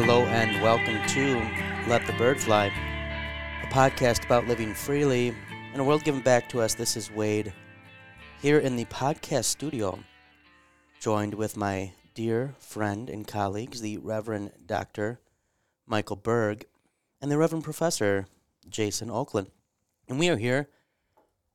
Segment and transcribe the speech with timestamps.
[0.00, 5.34] Hello and welcome to Let the Bird Fly, a podcast about living freely
[5.74, 6.74] in a world given back to us.
[6.74, 7.52] This is Wade
[8.40, 9.98] here in the podcast studio,
[11.00, 15.18] joined with my dear friend and colleagues, the Reverend Dr.
[15.84, 16.66] Michael Berg
[17.20, 18.28] and the Reverend Professor
[18.68, 19.50] Jason Oakland.
[20.08, 20.68] And we are here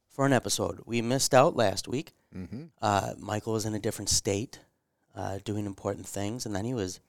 [0.09, 0.81] for an episode.
[0.85, 2.11] We missed out last week.
[2.35, 2.63] Mm-hmm.
[2.81, 4.59] Uh, Michael was in a different state,
[5.15, 6.99] uh, doing important things, and then he was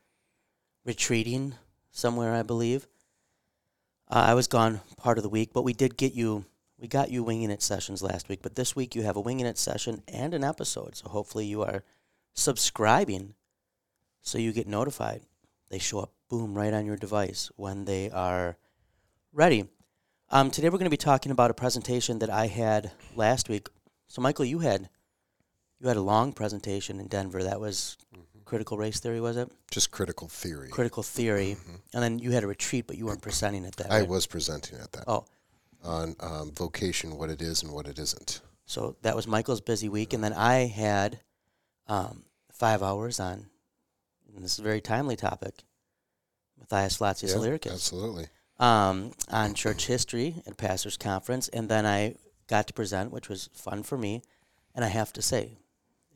[0.84, 1.55] retreating
[1.91, 2.86] somewhere, I believe.
[4.08, 6.45] Uh, I was gone part of the week, but we did get you.
[6.78, 9.47] We got you winging it sessions last week, but this week you have a winging
[9.47, 10.97] it session and an episode.
[10.97, 11.83] So hopefully you are
[12.34, 13.34] subscribing,
[14.20, 15.23] so you get notified.
[15.70, 18.58] They show up, boom, right on your device when they are
[19.33, 19.69] ready.
[20.30, 23.69] Um, today we're going to be talking about a presentation that I had last week.
[24.08, 24.89] So Michael, you had
[25.80, 27.42] you had a long presentation in Denver.
[27.42, 27.97] That was
[28.55, 29.50] critical race theory, was it?
[29.72, 30.69] Just critical theory.
[30.69, 31.56] Critical theory,
[31.92, 33.91] and then you had a retreat, but you weren't presenting at that.
[33.91, 34.08] I right?
[34.08, 35.24] was presenting at that Oh,
[35.83, 38.41] on um, vocation, what it is and what it isn't.
[38.64, 41.19] so that was Michael's busy week, and then I had
[41.88, 43.46] um, five hours on.
[44.36, 45.55] And this is a very timely topic.
[46.58, 47.72] Matthias Flacius Yeah, Illyricus.
[47.72, 48.27] absolutely.
[48.61, 52.14] um, on church history at pastors conference, and then I
[52.46, 54.22] got to present, which was fun for me.
[54.77, 55.58] And I have to say,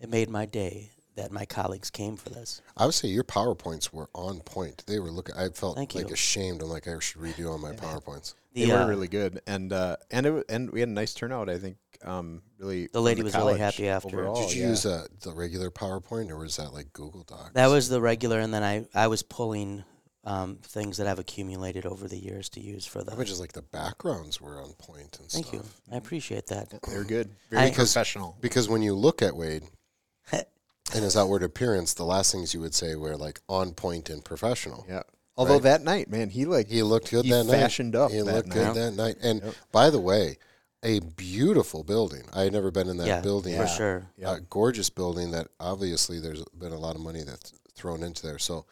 [0.01, 2.63] it made my day that my colleagues came for this.
[2.77, 4.85] I would say your PowerPoints were on point.
[4.87, 5.35] They were looking.
[5.37, 6.15] I felt Thank like you.
[6.15, 6.63] ashamed.
[6.63, 8.35] I'm like, I should redo all my PowerPoints.
[8.55, 10.93] The, they were uh, really good, and uh, and it, wa- and we had a
[10.93, 11.49] nice turnout.
[11.51, 14.09] I think um, really The from lady was really happy after.
[14.09, 14.69] overall, Did you yeah.
[14.71, 17.53] use uh, the regular PowerPoint or was that like Google Docs?
[17.55, 19.85] that was the regular, and then I I was pulling
[20.25, 23.25] um, things that I've accumulated over the years to use for I would the.
[23.25, 25.53] just like the backgrounds were on point and Thank stuff.
[25.89, 26.69] you, I appreciate that.
[26.89, 28.37] they're good, very I- professional.
[28.41, 29.65] Because when you look at Wade
[30.95, 34.25] and his outward appearance, the last things you would say were like on point and
[34.25, 34.85] professional.
[34.89, 35.03] Yeah.
[35.37, 35.63] Although Right.
[35.65, 38.01] that night, man, he like He looked good He that fashioned night.
[38.01, 38.55] up He that looked night.
[38.55, 39.17] good that night.
[39.23, 39.55] And Yep.
[39.73, 40.39] by the way,
[40.83, 42.25] a beautiful building.
[42.33, 43.57] I had never been in that yeah, building.
[43.57, 44.07] for sure.
[44.17, 44.37] Yeah.
[44.37, 48.39] A gorgeous building that obviously there's been a lot of money that's thrown into there.
[48.39, 48.65] So,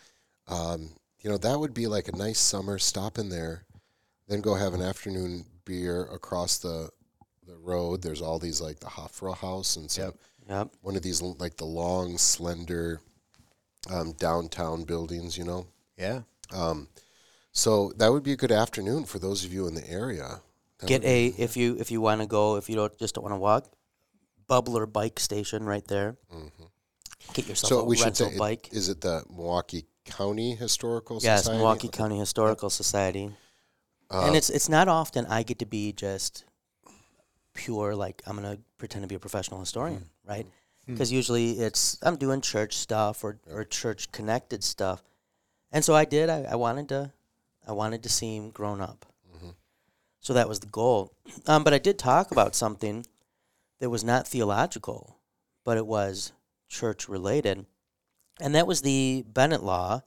[0.48, 0.91] um,
[1.21, 3.65] you know, that would be like a nice summer stop in there,
[4.28, 6.91] then go have an afternoon beer across the
[7.47, 8.03] the road.
[8.03, 10.15] There's all these like the Hofra House and some Yep.
[10.48, 10.68] Yep.
[10.80, 13.00] one of these like the long, slender
[13.90, 15.36] um, downtown buildings.
[15.36, 15.66] You know,
[15.98, 16.20] yeah.
[16.52, 16.88] um,
[17.52, 20.40] so that would be a good afternoon for those of you in the area.
[20.78, 23.24] That Get a if you if you want to go if you don't just don't
[23.24, 23.66] want to walk,
[24.48, 26.16] Bublr bike station right there.
[26.32, 26.50] Mhm.
[27.32, 28.68] Get yourself So a we should rental it- bike.
[28.72, 31.56] is it the Milwaukee County Historical Yes, Society?
[31.58, 33.34] Milwaukee County Historical Society.
[34.08, 36.44] Uh, and it's it's not often I get to be just
[37.56, 40.46] pure like I'm gonna pretend to be a professional historian, right?
[40.86, 45.02] Because usually it's I'm doing church stuff or, or church connected stuff,
[45.72, 46.30] and so I did.
[46.30, 47.12] I, I wanted to
[47.66, 49.04] I wanted to seem grown up,
[50.20, 51.12] so that was the goal.
[51.46, 53.04] Um, but I did talk about something
[53.80, 55.18] that was not theological,
[55.64, 56.32] but it was
[56.68, 57.66] church related,
[58.40, 60.02] and that was the Bennett Law.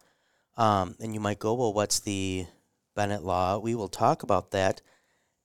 [0.58, 2.46] Um, and you might go, well, what's the
[2.96, 3.60] Bennett Law?
[3.60, 4.82] We will talk about that.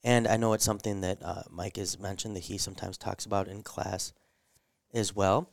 [0.05, 3.47] And I know it's something that uh, Mike has mentioned that he sometimes talks about
[3.47, 4.13] in class
[4.93, 5.49] as well.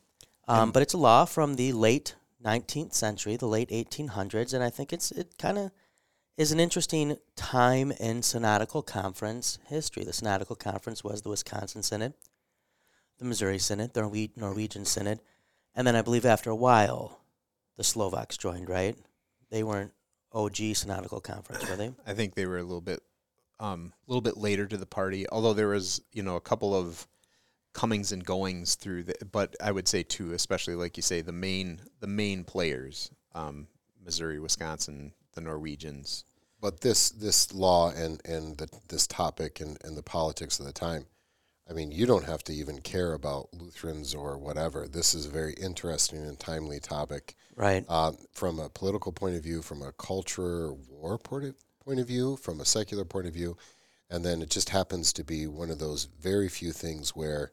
[0.47, 4.69] Um, but it's a law from the late 19th century, the late 1800s, and I
[4.69, 5.71] think it's it kind of
[6.37, 10.05] is an interesting time in synodical conference history.
[10.05, 12.13] The synodical conference was the Wisconsin Synod,
[13.19, 15.21] the Missouri Synod, the Norwe- Norwegian Synod,
[15.75, 17.21] and then I believe after a while,
[17.79, 18.69] the Slovaks joined.
[18.69, 18.97] Right?
[19.51, 19.93] They weren't
[20.33, 21.93] OG synodical conference, were they?
[22.07, 23.01] I think they were a little bit,
[23.63, 25.27] um, a little bit later to the party.
[25.31, 27.07] Although there was, you know, a couple of
[27.73, 31.33] comings and goings through the, but I would say too, especially like you say, the
[31.33, 33.67] main, the main players, um,
[34.05, 36.25] Missouri, Wisconsin, the Norwegians.
[36.61, 40.73] but this this law and and the, this topic and, and the politics of the
[40.73, 41.07] time,
[41.71, 44.87] I mean, you don't have to even care about Lutherans or whatever.
[44.87, 47.85] This is a very interesting and timely topic Right.
[47.89, 52.07] uh, from a political point of view, from a culture war point of, point of
[52.07, 53.57] view, from a secular point of view,
[54.11, 57.53] and then it just happens to be one of those very few things where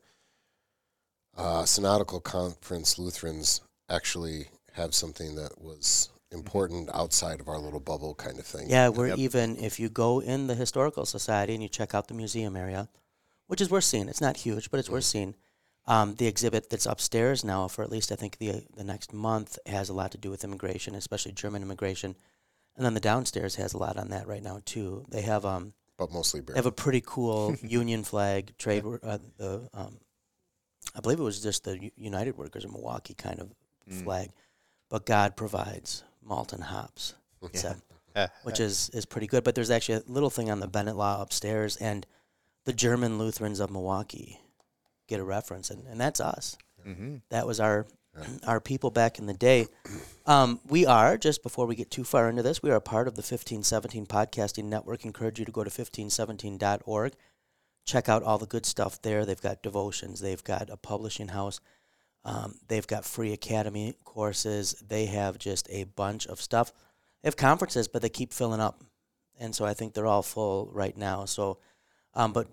[1.37, 8.13] uh, synodical conference Lutherans actually have something that was important outside of our little bubble
[8.13, 8.69] kind of thing.
[8.69, 9.17] Yeah, we're Yep.
[9.17, 12.87] even if you go in the historical society and you check out the museum area,
[13.47, 14.07] which is worth seeing.
[14.07, 15.35] It's not huge, but it's worth seeing.
[15.87, 19.57] Um, the exhibit that's upstairs now, for at least I think the the next month,
[19.65, 22.15] has a lot to do with immigration, especially German immigration,
[22.79, 25.05] and then the downstairs has a lot on that right now too.
[25.09, 28.83] They have um but mostly they have a pretty cool Union flag trade.
[29.03, 29.97] Uh, the um,
[30.95, 33.51] I believe it was just the U- United Workers of Milwaukee kind of
[33.89, 34.03] Mm.
[34.03, 34.29] flag,
[34.89, 37.15] but God provides malt and hops.
[37.53, 37.73] so,
[38.43, 39.43] which is is pretty good.
[39.43, 42.05] But there's actually a little thing on the Bennett Law upstairs, and
[42.65, 44.39] the German Lutherans of Milwaukee
[45.07, 46.55] get a reference, and, and that's us.
[46.87, 47.17] Mm-hmm.
[47.31, 47.87] That was our
[48.47, 49.67] our people back in the day.
[50.25, 53.07] Um, we are just before we get too far into this, we are a part
[53.07, 55.05] of the 1517 podcasting network.
[55.05, 57.13] Encourage you to go to 1517.org.
[57.85, 59.25] Check out all the good stuff there.
[59.25, 60.19] They've got devotions.
[60.19, 61.59] They've got a publishing house.
[62.25, 64.75] Um, they've got free academy courses.
[64.87, 66.71] They have just a bunch of stuff.
[67.21, 68.83] They have conferences, but they keep filling up,
[69.39, 71.25] and so I think they're all full right now.
[71.25, 71.59] So,
[72.13, 72.47] um, but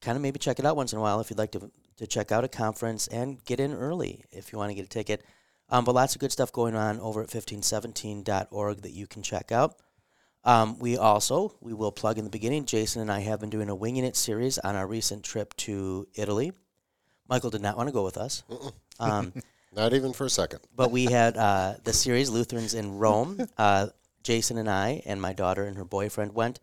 [0.00, 2.06] kind of maybe check it out once in a while if you'd like to to
[2.06, 5.24] check out a conference and get in early if you want to get a ticket.
[5.70, 9.50] Um, but lots of good stuff going on over at 1517.org that you can check
[9.50, 9.76] out.
[10.44, 13.70] Um, we also, we will plug in the beginning, Jason and I have been doing
[13.70, 16.52] a Winging It series on our recent trip to Italy.
[17.28, 18.42] Michael did not want to go with us.
[19.00, 19.32] Um,
[19.74, 20.60] Not even for a second.
[20.76, 23.48] but we had uh, the series Lutherans in Rome.
[23.58, 23.88] Uh,
[24.22, 26.60] Jason and I and my daughter and her boyfriend went.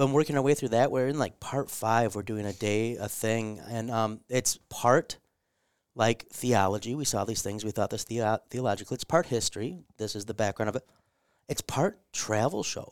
[0.00, 0.90] Been working our way through that.
[0.90, 2.14] We're in like part five.
[2.14, 5.18] We're doing a day, a thing, and um, it's part
[5.94, 6.94] like theology.
[6.94, 7.66] We saw these things.
[7.66, 8.94] We thought this theo- theological.
[8.94, 9.84] It's part history.
[9.98, 10.84] This is the background of it.
[11.50, 12.88] It's part travel show.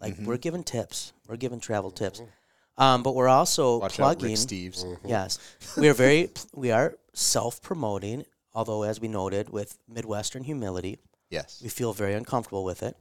[0.00, 1.12] Like we're giving tips.
[1.28, 2.22] We're giving travel tips.
[2.78, 4.30] Um, but we're also Watch out, plugging.
[4.30, 4.82] Rick Steves.
[5.04, 5.38] Yes,
[5.76, 8.24] we are very we are self promoting.
[8.54, 11.60] Although, as we noted, with Midwestern humility, Yes.
[11.62, 12.96] we feel very uncomfortable with it.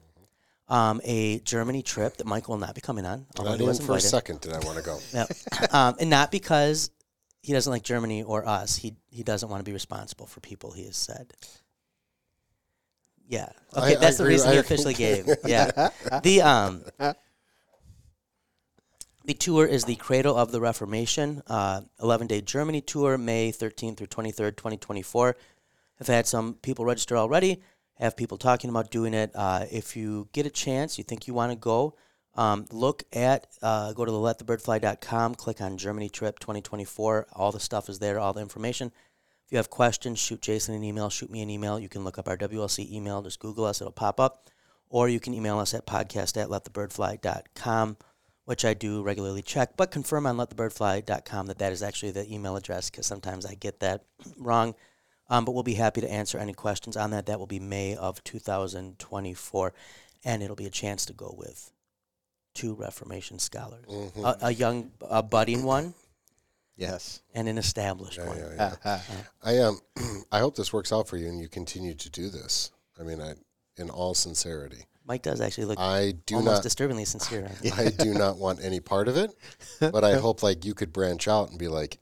[0.68, 3.28] Um, a Germany trip that Michael will not be coming on.
[3.38, 4.98] Not even for a second did I want to go.
[5.14, 5.74] Yep.
[5.74, 6.90] um, and not because
[7.44, 8.76] he doesn't like Germany or us.
[8.76, 10.72] He he doesn't want to be responsible for people.
[10.72, 11.34] He has said.
[13.28, 13.50] Yeah.
[13.76, 15.28] Okay, I that's the agree- reason he officially gave.
[15.46, 15.90] Yeah.
[16.24, 16.84] The um.
[19.26, 23.98] The tour is the Cradle of the Reformation, uh, 11 day Germany tour, May 13th
[23.98, 25.36] through 23rd, 2024.
[25.98, 27.62] Have had some people register already,
[28.00, 29.32] have people talking about doing it.
[29.34, 31.96] Uh, if you get a chance, you think you want to go,
[32.36, 37.28] um, look at, uh, go to the letthebirdfly.com, click on Germany trip 2024.
[37.34, 38.92] All the stuff is there, all the information.
[39.46, 41.80] If you have questions, shoot Jason an email, shoot me an email.
[41.80, 44.50] You can look up our WLC email, just Google us, it'll pop up.
[44.90, 47.98] Or you can email us at podcast at letthebirdfly.com,
[48.46, 52.56] which I do regularly check, but confirm on letthebirdfly.com that that is actually the email
[52.56, 54.04] address because sometimes I get that
[54.38, 54.76] wrong.
[55.30, 57.26] Um, but we'll be happy to answer any questions on that.
[57.26, 59.74] That will be May of 2024,
[60.24, 61.72] and it'll be a chance to go with
[62.54, 64.24] two Reformation scholars, Mm-hmm.
[64.24, 65.94] a, a young, a budding one,
[66.78, 67.22] Yes.
[67.34, 68.38] and an established Yeah, one.
[68.38, 69.00] yeah, yeah.
[69.44, 69.80] I um,
[70.32, 72.72] I hope this works out for you and you continue to do this.
[73.00, 73.34] I mean, I,
[73.78, 76.64] in all sincerity, Mike does actually look I do almost not.
[76.64, 77.50] disturbingly sincere.
[77.76, 79.32] I do not want any part of it,
[79.80, 82.00] but I hope like you could branch out and be like,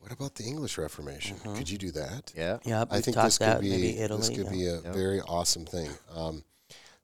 [0.00, 1.36] "What about the English Reformation?
[1.56, 2.58] Could you do that?" Yeah.
[2.64, 4.20] Yeah, I think this could be Italy.
[4.20, 4.50] this could yeah.
[4.50, 5.90] be a very awesome thing.
[6.14, 6.44] Um,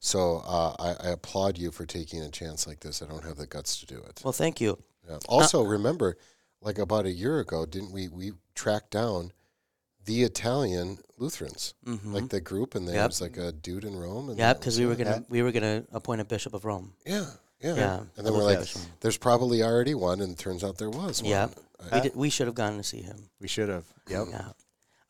[0.01, 3.01] so uh, I, I applaud you for taking a chance like this.
[3.03, 4.21] I don't have the guts to do it.
[4.23, 4.79] well, thank you.
[5.09, 5.19] Yeah.
[5.29, 6.17] Also, remember,
[6.61, 9.33] like about a year ago, didn't we we tracked down
[10.05, 13.07] the Italian Lutherans, hmm like the group, and there Yep.
[13.09, 14.29] was like a dude in Rome.
[14.29, 16.93] And yeah, because we were gonna we were gonna appoint a bishop of Rome.
[17.07, 17.31] yeah,
[17.65, 18.01] yeah, Yeah.
[18.17, 18.87] And then we're like, Yes.
[19.01, 21.31] there's probably already one, and it turns out there was one.
[21.31, 21.49] Yeah,
[21.93, 23.31] we did, we should have gone to see him.
[23.41, 23.85] We should have.
[24.09, 24.27] Yep.
[24.31, 24.49] Yeah.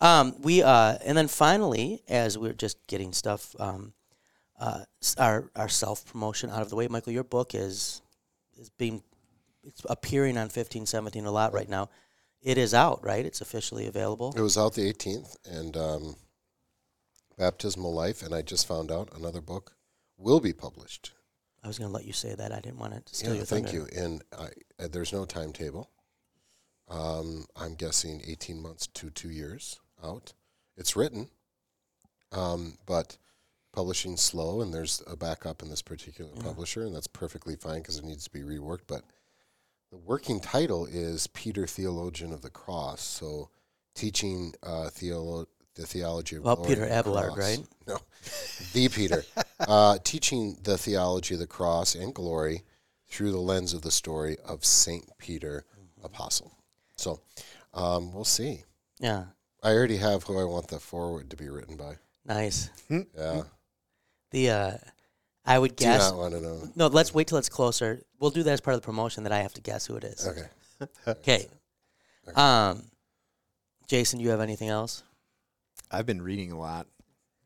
[0.00, 3.92] Um, we uh, and then finally, as we're just getting stuff, um,
[4.58, 4.84] uh,
[5.18, 6.88] our our self promotion out of the way.
[6.88, 8.02] Michael, your book is
[8.58, 9.02] is being
[9.64, 11.88] it's appearing on fifteen seventeen a lot right now.
[12.42, 13.25] It is out, right?
[13.25, 14.34] It's officially available.
[14.37, 16.16] It was out the 18th, and um,
[17.38, 19.73] Baptismal Life, and I just found out another book
[20.18, 21.12] will be published.
[21.64, 22.52] I was going to let you say that.
[22.52, 23.88] I didn't want to steal Yeah, your thank thunder.
[23.92, 24.02] you.
[24.02, 24.49] And I,
[24.85, 25.90] uh, there's no timetable.
[26.88, 30.35] Um, I'm guessing 18 months to two years out.
[30.76, 31.30] It's written,
[32.33, 33.16] um, but
[33.73, 36.42] publishing slow, and there's a backup in this particular Yeah.
[36.42, 38.83] publisher, and that's perfectly fine because it needs to be reworked.
[38.87, 39.04] But
[39.90, 43.00] the working title is Peter, Theologian of the Cross.
[43.02, 43.49] So
[43.94, 47.38] teaching uh, theolo- the theology of Well, glory Peter Abelard, cross.
[47.38, 47.59] right?
[47.87, 47.99] No,
[48.73, 49.25] the Peter,
[49.61, 52.62] uh, teaching the theology of the cross and glory
[53.09, 56.07] through the lens of the story of Saint Peter, Mm-hmm.
[56.07, 56.52] apostle.
[56.97, 57.21] So
[57.75, 58.64] um, we'll see.
[59.00, 59.25] Yeah,
[59.62, 61.97] I already have who I want the forward to be written by.
[62.25, 62.71] nice.
[62.88, 63.43] Yeah,
[64.31, 64.73] The uh,
[65.45, 66.11] I would do guess.
[66.11, 66.69] not want to know.
[66.75, 68.00] No, let's wait till it's closer.
[68.19, 69.25] We'll do that as part of the promotion.
[69.25, 70.26] That I have to guess who it is.
[70.26, 70.49] Okay.
[71.07, 71.47] Okay.
[72.26, 72.35] Okay.
[72.40, 72.83] Um,
[73.87, 75.02] Jason, do you have anything else?
[75.90, 76.86] I've been reading a lot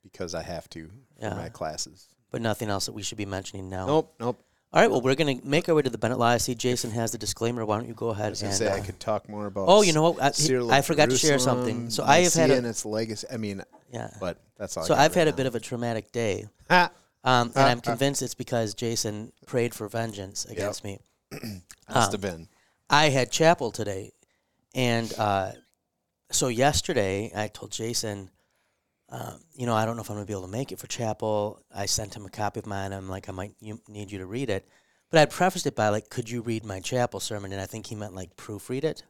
[0.03, 0.91] because I have to
[1.21, 1.31] Yeah.
[1.31, 2.07] for my classes.
[2.31, 3.87] But nothing else that we should be mentioning now.
[3.87, 4.15] Nope.
[4.21, 4.45] Nope.
[4.71, 4.91] All right.
[4.91, 6.27] Well, we're gonna make our way to the Bennett Law.
[6.27, 7.65] I see Jason has the disclaimer.
[7.65, 8.59] Why don't you go I ahead was gonna and?
[8.59, 9.65] say I uh, could talk more about.
[9.67, 10.23] oh, you know what?
[10.23, 11.85] I, Cyril I of forgot to share something.
[11.85, 13.27] Jerusalem, So I have had Nicaea a and its legacy.
[13.33, 14.11] I mean, yeah.
[14.21, 14.85] but that's all.
[14.85, 16.47] So I've had a bit of a traumatic day.
[16.71, 16.89] of.
[17.25, 21.01] Um, and I'm convinced it's because Jason prayed for vengeance against me.
[21.93, 22.49] Must have been.
[22.91, 24.13] I had chapel today,
[24.75, 25.53] and uh,
[26.31, 28.31] so yesterday I told Jason,
[29.11, 30.87] um, you know, I don't know if I'm gonna be able to make it for
[30.87, 31.63] chapel.
[31.75, 32.93] I sent him a copy of mine.
[32.93, 34.69] I'm like, I might you, need you to read it,
[35.11, 37.53] but I prefaced it by like, could you read my chapel sermon?
[37.53, 39.03] And I think he meant like proofread it.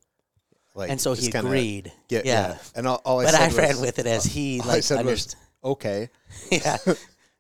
[0.75, 1.93] Like, and so he agreed.
[2.09, 2.51] Get, yeah.
[2.51, 2.59] yeah.
[2.77, 5.35] And all, all I but I was, ran with it as he like said was,
[5.65, 6.11] okay.
[6.51, 6.77] yeah.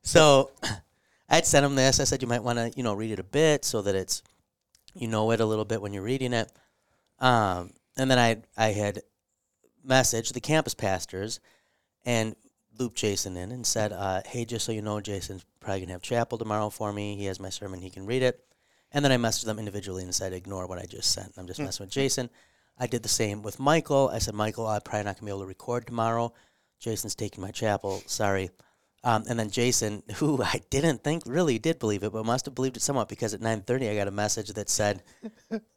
[0.02, 0.50] So
[1.28, 2.00] I'd sent him this.
[2.00, 4.22] I said you might want to, you know, read it a bit so that it's
[4.94, 6.50] you know it a little bit when you're reading it.
[7.20, 9.02] Um, and then I I had
[9.88, 11.40] messaged the campus pastors
[12.04, 12.36] and
[12.78, 16.02] looped Jason in and said, uh, "Hey, just so you know, Jason's probably gonna have
[16.02, 17.16] chapel tomorrow for me.
[17.16, 17.80] He has my sermon.
[17.80, 18.44] He can read it."
[18.92, 21.32] And then I messaged them individually and said, "Ignore what I just sent.
[21.36, 22.30] I'm just messing with Jason."
[22.78, 24.08] I did the same with Michael.
[24.12, 26.32] I said, "Michael, I'm probably not gonna be able to record tomorrow.
[26.78, 28.02] Jason's taking my chapel.
[28.06, 28.50] Sorry."
[29.04, 32.54] Um, and then Jason, who I didn't think really did believe it, but must have
[32.54, 35.02] believed it somewhat because at 9:30 I got a message that said,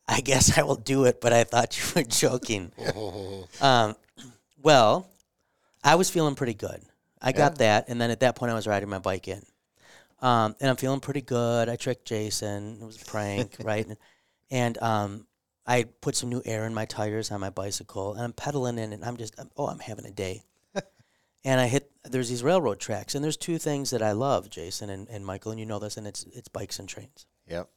[0.07, 2.71] "I guess I will do it, but I thought you were joking."
[3.61, 3.95] um,
[4.61, 5.07] well,
[5.83, 6.81] I was feeling pretty good.
[7.21, 9.43] I got that, and then at that point I was riding my bike in,
[10.21, 11.69] um, and I'm feeling pretty good.
[11.69, 12.79] I tricked Jason.
[12.81, 13.87] It was a prank, right?
[14.49, 15.27] And um,
[15.67, 18.91] I put some new air in my tires on my bicycle, and I'm pedaling in,
[18.91, 20.43] and I'm just, I'm, oh, I'm having a day
[21.43, 24.89] and I hit there's these railroad tracks, and there's two things that I love, Jason
[24.89, 27.25] and, and Michael, and you know this, and it's it's bikes and trains.
[27.47, 27.69] Yep.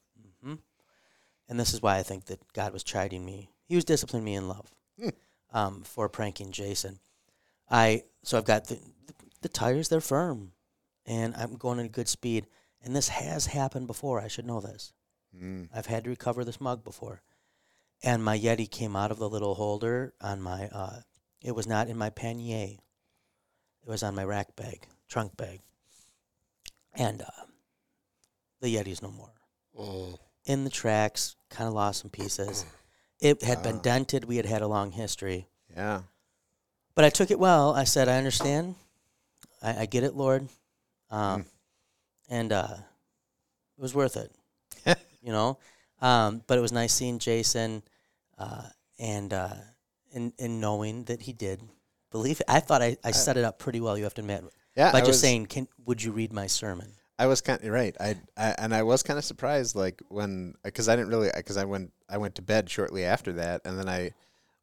[1.48, 3.50] And this is why I think that God was chiding me.
[3.66, 4.72] He was disciplining me in love
[5.52, 6.98] um, for pranking Jason.
[7.70, 8.78] I so I've got the,
[9.42, 10.52] the tires; they're firm,
[11.06, 12.46] and I'm going at a good speed.
[12.82, 14.20] And this has happened before.
[14.20, 14.92] I should know this.
[15.34, 15.68] Mm.
[15.74, 17.22] I've had to recover this mug before,
[18.02, 20.68] and my Yeti came out of the little holder on my.
[20.68, 21.00] Uh,
[21.42, 22.76] it was not in my pannier.
[23.86, 25.60] It was on my rack bag, trunk bag,
[26.94, 27.44] and uh,
[28.60, 29.30] the Yeti's no more
[29.78, 30.18] Mm.
[30.46, 32.64] in the tracks, kind of lost some pieces.
[33.20, 33.82] It had been Ah.
[33.82, 34.24] dented.
[34.24, 35.48] We had had a long history.
[35.74, 36.02] Yeah.
[36.94, 37.74] But I took it well.
[37.74, 38.76] I said, I understand.
[39.60, 40.48] I, I get it, Lord.
[41.10, 41.46] Um, Mm.
[42.30, 42.76] And uh,
[43.76, 44.32] it was worth it,
[45.22, 45.58] you know?
[46.00, 47.82] Um, but it was nice seeing Jason
[48.38, 48.62] uh,
[48.98, 49.54] and, uh,
[50.14, 51.60] and, and knowing that he did
[52.14, 52.46] believe it.
[52.48, 54.44] I thought I, I set it up pretty well, you have to admit,
[54.76, 54.92] Yeah.
[54.92, 56.92] by I just was, saying, Can, would you read my sermon?
[57.18, 57.94] I was kind of right.
[58.00, 61.56] I, I and I was kind of surprised, like when because I didn't really because
[61.56, 64.12] I went I went to bed shortly after that, and then I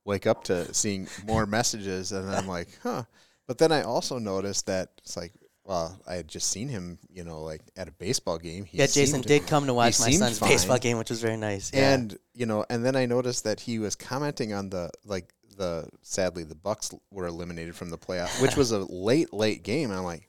[0.05, 3.03] wake up to seeing more messages, and then I'm like, huh.
[3.47, 7.23] But then I also noticed that it's like, well, I had just seen him, you
[7.23, 8.65] know, like at a baseball game.
[8.65, 10.49] He yeah, Jason did come to watch my son's fine.
[10.49, 11.71] baseball game, which was very nice.
[11.73, 11.93] Yeah.
[11.93, 15.87] and you know, and then I noticed that he was commenting on the like the
[16.01, 19.91] sadly the Bucks were eliminated from the playoff, which was a late late game.
[19.91, 20.27] I'm like,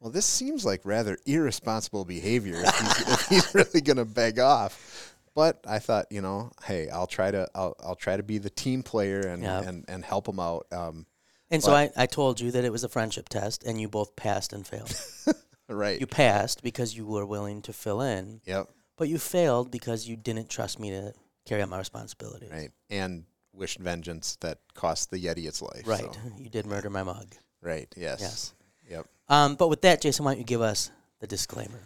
[0.00, 5.14] well, this seems like rather irresponsible behavior if he's, if he's really gonna beg off.
[5.34, 8.50] But I thought, you know, hey, I'll try to I'll I'll try to be the
[8.50, 9.62] team player and Yeah.
[9.62, 10.66] and, and help him out.
[10.70, 11.06] Um,
[11.50, 14.14] And so I, I told you that it was a friendship test, and you both
[14.16, 14.94] passed and failed.
[15.68, 15.98] right.
[16.00, 18.68] you passed because you were willing to fill in, yep.
[18.96, 21.12] but you failed because you didn't trust me to
[21.46, 22.50] carry out my responsibilities.
[22.50, 22.70] Right.
[22.90, 23.24] And
[23.56, 25.82] wished vengeance that cost the Yeti its life.
[25.86, 26.00] Right.
[26.02, 27.26] so- You did murder my mug.
[27.62, 27.92] Right.
[27.96, 28.20] Yes.
[28.20, 28.54] Yes.
[28.90, 29.06] Yep.
[29.28, 31.80] Um, but with that, Jason, why don't you give us the disclaimer?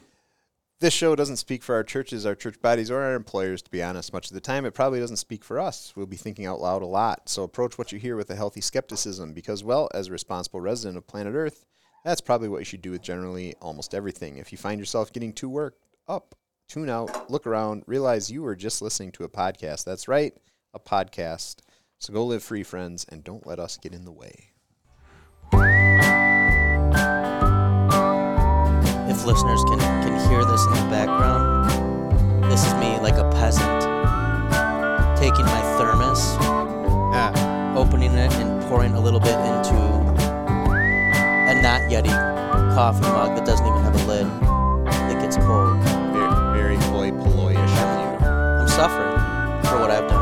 [0.81, 3.83] This show doesn't speak for our churches, our church bodies, or our employers, to be
[3.83, 4.15] honest.
[4.15, 5.93] Much of the time, it probably doesn't speak for us.
[5.95, 7.29] We'll be thinking out loud a lot.
[7.29, 10.97] So approach what you hear with a healthy skepticism because, well, as a responsible resident
[10.97, 11.67] of planet Earth,
[12.03, 14.39] that's probably what you should do with generally almost everything.
[14.39, 16.35] If you find yourself getting too worked up,
[16.67, 19.85] tune out, look around, realize you were just listening to a podcast.
[19.85, 20.33] That's right,
[20.73, 21.57] a podcast.
[21.99, 24.53] So go live free, friends, and don't let us get in the way.
[29.11, 31.71] If listeners can, can hear this in the background,
[32.51, 33.81] this is me like a peasant
[35.21, 36.21] taking my thermos,
[37.13, 39.77] Ah, opening it, and pouring a little bit into
[41.51, 42.09] a not Yeti
[42.75, 44.27] coffee mug that doesn't even have a lid.
[45.13, 45.77] It gets cold.
[46.15, 47.91] very, very hoi polloi-ish of
[48.23, 48.27] you.
[48.27, 50.20] I'm suffering for what I've done.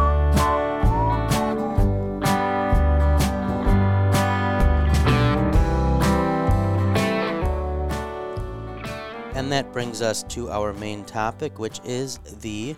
[9.39, 12.75] And that brings us to our main topic, which is the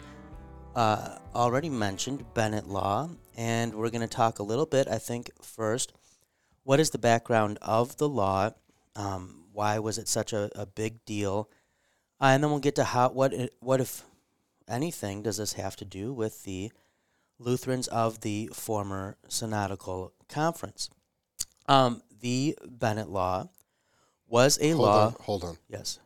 [0.77, 3.09] uh, already mentioned Bennett Law.
[3.35, 5.95] And we're going to talk a little bit, I think, first.
[6.65, 8.51] What is the background of the law?
[8.95, 11.49] Um, why was it such a, a big deal?
[12.21, 14.03] Uh, and then we'll get to how what it, what if
[14.69, 16.71] anything does this have to do with the
[17.39, 20.91] Lutherans of the former Synodical Conference?
[21.67, 23.49] Um, the Bennett Law
[24.27, 25.07] was a Hold law.
[25.07, 25.17] on.
[25.21, 25.57] Hold on.
[25.67, 25.99] Yes.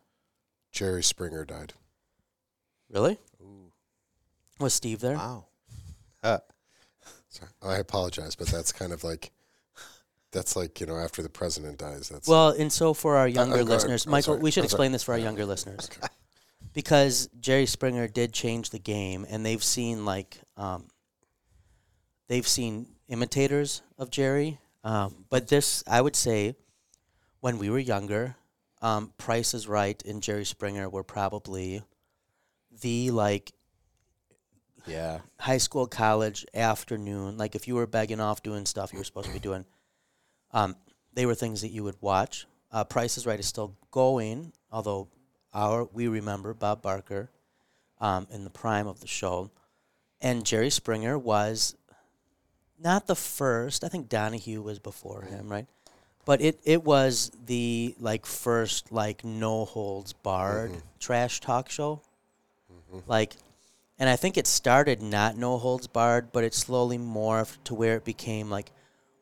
[0.74, 1.72] Jerry Springer died.
[2.90, 3.16] Really?
[4.60, 5.16] Was Steve there?
[5.16, 5.46] Wow.
[6.22, 6.38] Uh,
[7.28, 7.50] Sorry.
[7.62, 9.30] I apologize, but that's kind of like
[10.32, 12.08] that's like you know after the president dies.
[12.08, 14.42] That's Well, and so for our younger I'm- I'm- listeners, Michael, sorry.
[14.42, 14.76] we should I'm sorry.
[14.76, 15.90] explain this for our younger listeners.
[16.72, 20.86] Because Jerry Springer did change the game, and they've seen like um,
[22.28, 24.58] they've seen imitators of Jerry.
[24.82, 26.56] Um, but this, I would say,
[27.40, 28.34] when we were younger,
[28.84, 31.82] um, Price is Right and Jerry Springer were probably
[32.82, 33.52] the like
[34.86, 35.20] yeah.
[35.40, 39.28] high school, college, afternoon, like if you were begging off doing stuff you were supposed
[39.28, 39.64] to be doing,
[40.52, 40.76] um,
[41.14, 42.46] they were things that you would watch.
[42.70, 45.08] Uh, Price is Right is still going, although
[45.54, 47.30] our we remember Bob Barker
[48.02, 49.50] um, in the prime of the show,
[50.20, 51.74] and Jerry Springer was
[52.78, 53.82] not the first.
[53.82, 55.66] I think Donahue was before him, right?
[56.24, 62.00] But it, it was the like first like no holds barred trash talk show,
[63.06, 63.34] like
[63.98, 67.96] and I think it started not no holds barred, but it slowly morphed to where
[67.96, 68.70] it became like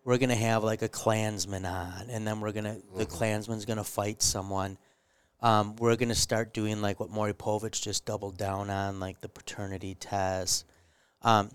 [0.04, 4.22] we're gonna have like a Klansman on, and then we're gonna the Klansman's gonna fight
[4.22, 4.78] someone.
[5.40, 9.28] Um, we're gonna start doing like what Maury Povich just doubled down on, like the
[9.28, 10.64] paternity test.
[11.22, 11.50] Um,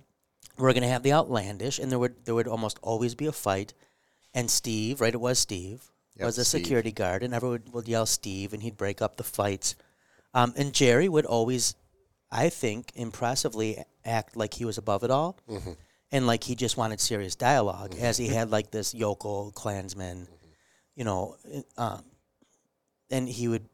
[0.57, 3.73] we're gonna have the outlandish, and there would there would almost always be a fight.
[4.37, 5.13] And Steve, right?
[5.13, 5.81] It was Steve
[6.17, 6.61] Yep, was a Steve.
[6.61, 9.75] security guard, and everyone would, yell Steve, and he'd break up the fights.
[10.33, 11.75] Um, and Jerry would always,
[12.31, 15.37] I think, impressively act like he was above it all,
[16.11, 20.27] and like he just wanted serious dialog as he had like this yokel Klansman,
[20.95, 21.35] you know,
[21.77, 22.03] um,
[23.09, 23.67] and he would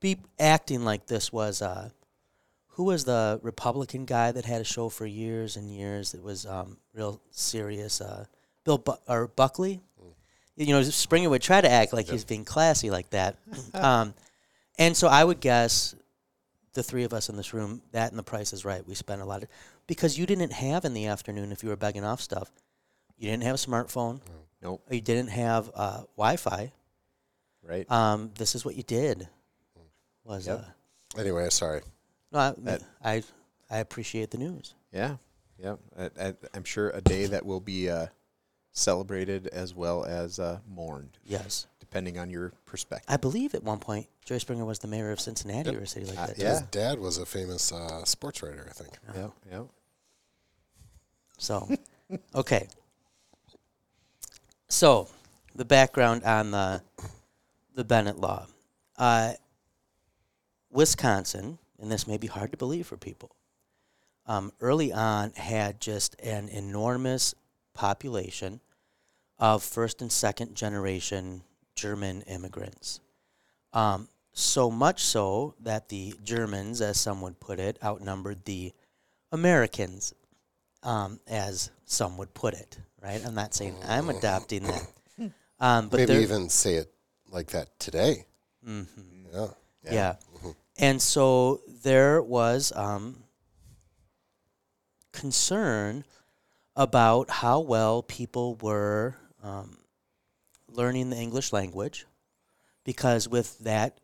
[0.00, 1.88] be acting like this was uh,
[2.68, 6.44] who was the Republican guy that had a show for years and years that was
[6.44, 8.26] um, real serious, uh,
[8.66, 9.80] Bill Bu- or Buckley.
[10.56, 13.36] You know, Springer would try to act like he's being classy like that,
[13.74, 14.14] um,
[14.78, 15.94] and so I would guess
[16.72, 19.20] the three of us in this room, that and the Price is Right, we spent
[19.20, 19.50] a lot of
[19.86, 22.50] because you didn't have in the afternoon if you were begging off stuff,
[23.18, 24.20] you didn't have a smartphone,
[24.62, 24.82] Nope.
[24.90, 26.72] you didn't have uh, Wi-Fi.
[27.62, 27.90] Right.
[27.90, 29.28] Um, this is what you did.
[30.24, 30.64] Was Yep.
[31.16, 31.50] uh, anyway.
[31.50, 31.82] Sorry.
[32.32, 33.22] no, I, That- I
[33.70, 34.74] I appreciate the news.
[34.90, 35.16] Yeah.
[35.58, 35.76] Yeah.
[35.98, 38.06] I, I, I'm sure a day that will be uh,
[38.80, 43.06] celebrated as well as uh, mourned, Yes, depending on your perspective.
[43.08, 46.04] I believe at one point Jerry Springer was the mayor of Cincinnati or a city
[46.06, 46.38] like Uh, that.
[46.38, 46.50] yeah.
[46.50, 48.90] His dad was a famous uh, sports writer, I think.
[49.14, 49.28] Yeah.
[49.50, 49.62] Yeah.
[51.38, 51.68] So,
[52.34, 52.68] okay.
[54.68, 55.08] So,
[55.54, 56.82] the background on the
[57.74, 58.46] the Bennett law.
[58.98, 59.32] Uh,
[60.70, 63.30] Wisconsin, and this may be hard to believe for people,
[64.26, 67.34] um, early on had just an enormous
[67.74, 68.60] population
[69.38, 71.42] of first and second generation
[71.74, 73.00] German immigrants.
[73.72, 78.72] Um, so much so that the Germans, as some would put it, outnumbered the
[79.32, 80.14] Americans
[80.82, 82.78] um, as some would put it.
[83.02, 83.24] Right?
[83.24, 84.86] I'm not saying I'm adopting that,
[85.60, 86.92] um, but Maybe even say it
[87.30, 88.24] like that today.
[88.66, 88.86] Mhm.
[89.32, 89.92] Yeah.
[89.92, 90.16] Yeah.
[90.78, 93.22] And so there was um,
[95.12, 96.04] concern
[96.74, 99.14] about how well people were
[99.46, 99.78] um,
[100.68, 102.06] learning the English language
[102.84, 103.98] because with that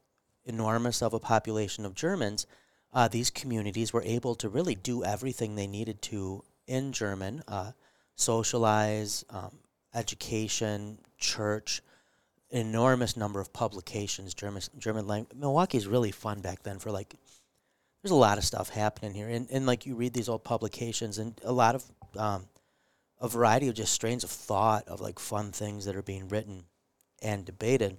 [0.45, 2.47] enormous of a population of Germans,
[2.93, 7.73] uh, these communities were able to really do everything they needed to in German, uh,
[8.15, 9.57] socialize, um,
[9.95, 11.83] education, church,
[12.51, 15.37] enormous number of publications, German German language.
[15.39, 17.15] Milwaukee's really fun back then for like.
[18.03, 21.19] There's a lot of stuff happening here, and, and like you read these old publications,
[21.19, 21.85] and a lot of
[22.17, 22.47] um,
[23.23, 26.65] a variety of just strains of thought of like fun things that are being written
[27.23, 27.99] and debated.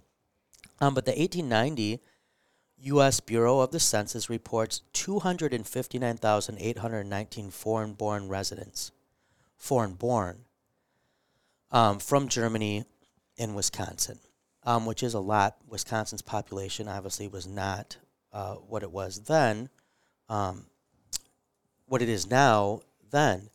[0.82, 2.02] Um, but the 1890
[2.82, 3.22] U.S.
[3.22, 8.92] Bureau of the Census reports 259,819 foreign-born residents,
[9.56, 10.40] foreign-born,
[11.72, 12.84] um, from Germany
[13.38, 14.20] in Wisconsin,
[14.64, 15.56] um, which is a lot.
[15.70, 17.96] Wisconsin's population obviously was not
[18.34, 19.70] uh, what it was then,
[20.28, 20.66] um,
[21.86, 23.50] what it is now then.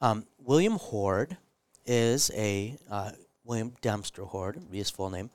[0.00, 1.36] Um, William Hoard
[1.84, 3.12] is a uh,
[3.44, 5.30] William Dempster Hoard, his full name,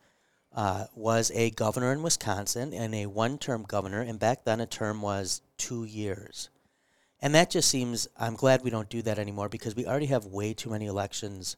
[0.56, 5.02] uh, was a governor in Wisconsin and a one-term governor, and back then a term
[5.02, 6.50] was two years.
[7.22, 8.08] And that just seems.
[8.20, 11.58] I'm glad we don't do that anymore because we already have way too many elections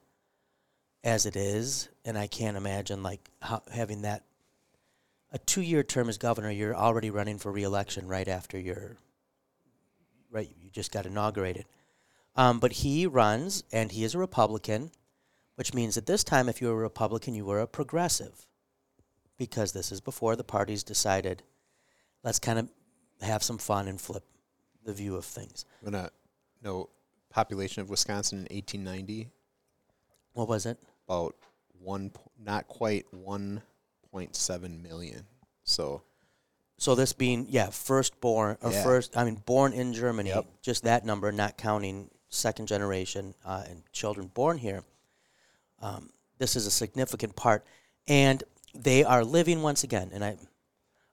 [1.03, 4.23] as it is, and I can't imagine like how, having that
[5.31, 6.51] a two-year term as governor.
[6.51, 8.97] You're already running for reelection right after you're
[10.31, 10.49] right.
[10.61, 11.65] You just got inaugurated.
[12.38, 14.91] Um, but he runs, and he is a Republican,
[15.56, 18.45] which means at this time, if you were a Republican, you were a progressive,
[19.38, 21.43] because this is before the parties decided
[22.23, 22.69] let's kind of
[23.21, 24.23] have some fun and flip
[24.84, 25.65] the view of things.
[25.82, 26.10] I'm gonna
[26.63, 26.89] know
[27.30, 29.30] population of Wisconsin in 1890
[30.34, 30.78] What was it?
[31.08, 31.36] about
[31.80, 35.26] one, po- not quite 1.7 million.
[35.63, 36.02] So
[36.78, 38.84] So this being yeah, firstborn or Yeah.
[38.84, 40.45] first I mean born in Germany, Yep.
[40.62, 44.83] just that number, not counting second generation uh, and children born here.
[45.81, 46.09] Um,
[46.39, 47.65] this is a significant part,
[48.07, 50.11] and they are living once again.
[50.13, 50.37] And I,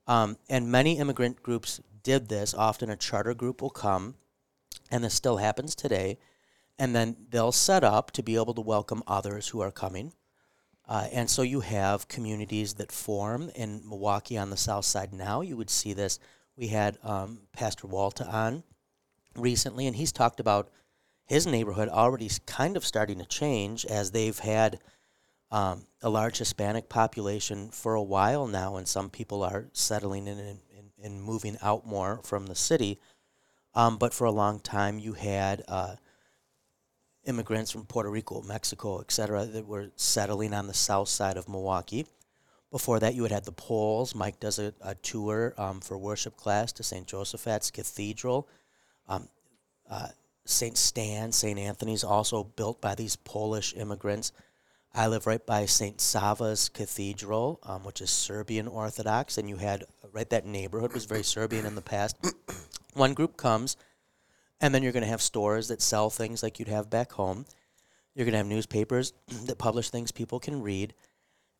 [0.07, 2.55] um, and many immigrant groups did this.
[2.55, 4.14] Often a charter group will come,
[4.90, 6.18] and this still happens today,
[6.79, 10.12] and then they'll set up to be able to welcome others who are coming.
[10.87, 15.40] Uh, and so you have communities that form in Milwaukee on the south side now.
[15.40, 16.18] You would see this.
[16.57, 18.62] We had um, Pastor Walta on
[19.35, 20.68] recently, and he's talked about
[21.27, 24.79] his neighborhood already kind of starting to change as they've had
[25.51, 30.39] um, a large Hispanic population for a while now, and some people are settling in
[30.39, 32.99] and, and, and moving out more from the city.
[33.75, 35.97] Um, but for a long time, you had uh,
[37.25, 41.49] immigrants from Puerto Rico, Mexico, et cetera, that were settling on the south side of
[41.49, 42.07] Milwaukee.
[42.71, 44.15] Before that, you had had the Poles.
[44.15, 47.07] Mike does a, a tour um, for worship class to St.
[47.07, 48.49] Joseph's Cathedral.
[49.09, 49.29] Um,
[49.89, 50.09] uh,
[50.46, 50.76] St.
[50.76, 51.59] Stan, St.
[51.59, 54.33] Anthony's, also built by these Polish immigrants.
[54.94, 56.00] I live right by St.
[56.00, 61.24] Sava's Cathedral, um, which is Serbian Orthodox, and you had right that neighborhood was very
[61.24, 62.16] Serbian in the past.
[62.94, 63.76] One group comes,
[64.61, 67.46] and then you're going to have stores that sell things like you'd have back home.
[68.14, 69.12] You're going to have newspapers
[69.46, 70.94] that publish things people can read.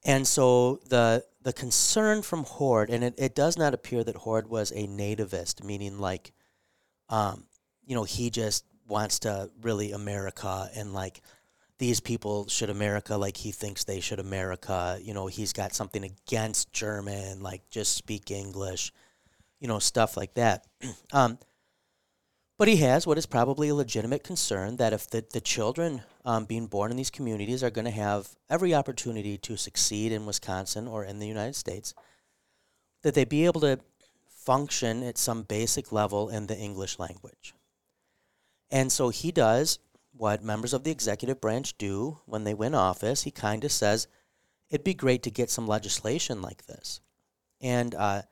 [0.05, 4.49] And so the the concern from Hoard, and it, it does not appear that Hoard
[4.49, 6.33] was a nativist, meaning like,
[7.09, 7.45] um,
[7.87, 11.23] you know, he just wants to really America and like
[11.79, 14.99] these people should America like he thinks they should America.
[15.03, 18.93] You know, he's got something against German, like just speak English,
[19.61, 20.67] you know, stuff like that.
[21.13, 21.39] um,
[22.57, 26.45] but he has what is probably a legitimate concern that if the, the children um,
[26.45, 30.87] being born in these communities are going to have every opportunity to succeed in Wisconsin
[30.87, 31.93] or in the United States,
[33.03, 33.81] that they be able to
[34.29, 37.55] function at some basic level in the English language.
[38.71, 39.79] And so he does
[40.13, 43.23] what members of the executive branch do when they win office.
[43.23, 44.07] He kind of says,
[44.71, 47.01] it'd be great to get some legislation like this.
[47.61, 48.23] And uh,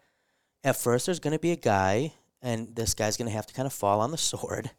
[0.64, 3.55] at first, there's going to be a guy and this guy's going to have to
[3.55, 4.71] kind of fall on the sword.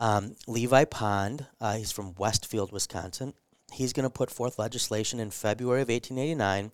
[0.00, 3.34] Um, Levi Pond, uh, he's from Westfield, Wisconsin.
[3.72, 6.72] He's going to put forth legislation in February of 1889,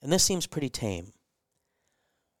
[0.00, 1.12] and this seems pretty tame.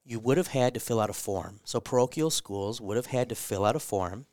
[0.04, 1.60] You would have had to fill out a form.
[1.64, 4.26] So parochial schools would have had to fill out a form.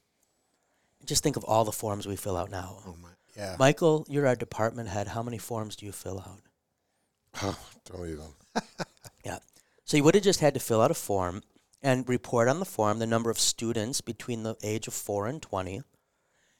[1.06, 2.78] Just think of all the forms we fill out now.
[2.86, 3.56] oh my, yeah.
[3.60, 5.08] Michael, you're our department head.
[5.10, 6.42] How many forms do you fill out?
[7.44, 8.26] Oh, don't even.
[9.26, 9.40] Yeah.
[9.84, 11.44] So you would have just had to fill out a form
[11.82, 15.42] and report on the form the number of students between the age of 4 and
[15.42, 15.82] 20.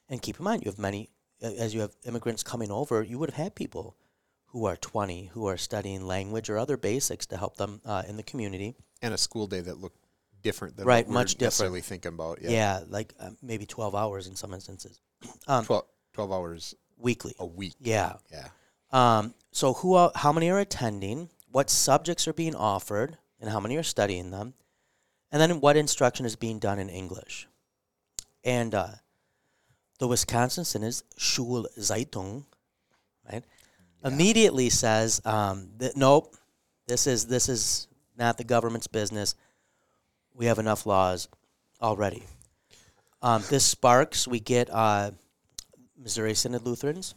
[0.08, 1.08] And keep in mind, you have many,
[1.40, 3.96] as you have immigrants coming over, you would have had people
[4.48, 8.16] who are 20 who are studying language or other basics to help them uh, in
[8.16, 8.74] the community.
[9.02, 10.02] and a school day that looked
[10.48, 11.40] different than Right, much different.
[11.46, 12.38] necessarily thinking about.
[12.40, 15.00] Yeah, Yeah, like uh, maybe 12 hours in some instances.
[15.46, 15.84] Um, 12,
[16.14, 17.34] 12 hours weekly.
[17.38, 17.74] a week.
[17.80, 18.14] Yeah.
[18.32, 18.48] Yeah.
[18.92, 21.28] Um, so who are, how many are attending?
[21.50, 24.54] What subjects are being offered, and how many are studying them?
[25.32, 27.46] And then what instruction is being done in English?
[28.44, 28.88] And uh,
[29.98, 32.44] the Wisconsin Synod's Schulzeitung,
[33.30, 33.44] right,
[34.04, 36.34] immediately says um, that nope,
[36.86, 39.34] this is this is not the government's business.
[40.38, 41.28] We have enough laws
[41.82, 42.22] already.
[43.20, 44.28] Um, this sparks.
[44.28, 45.10] We get uh,
[46.00, 47.16] Missouri Synod Lutherans.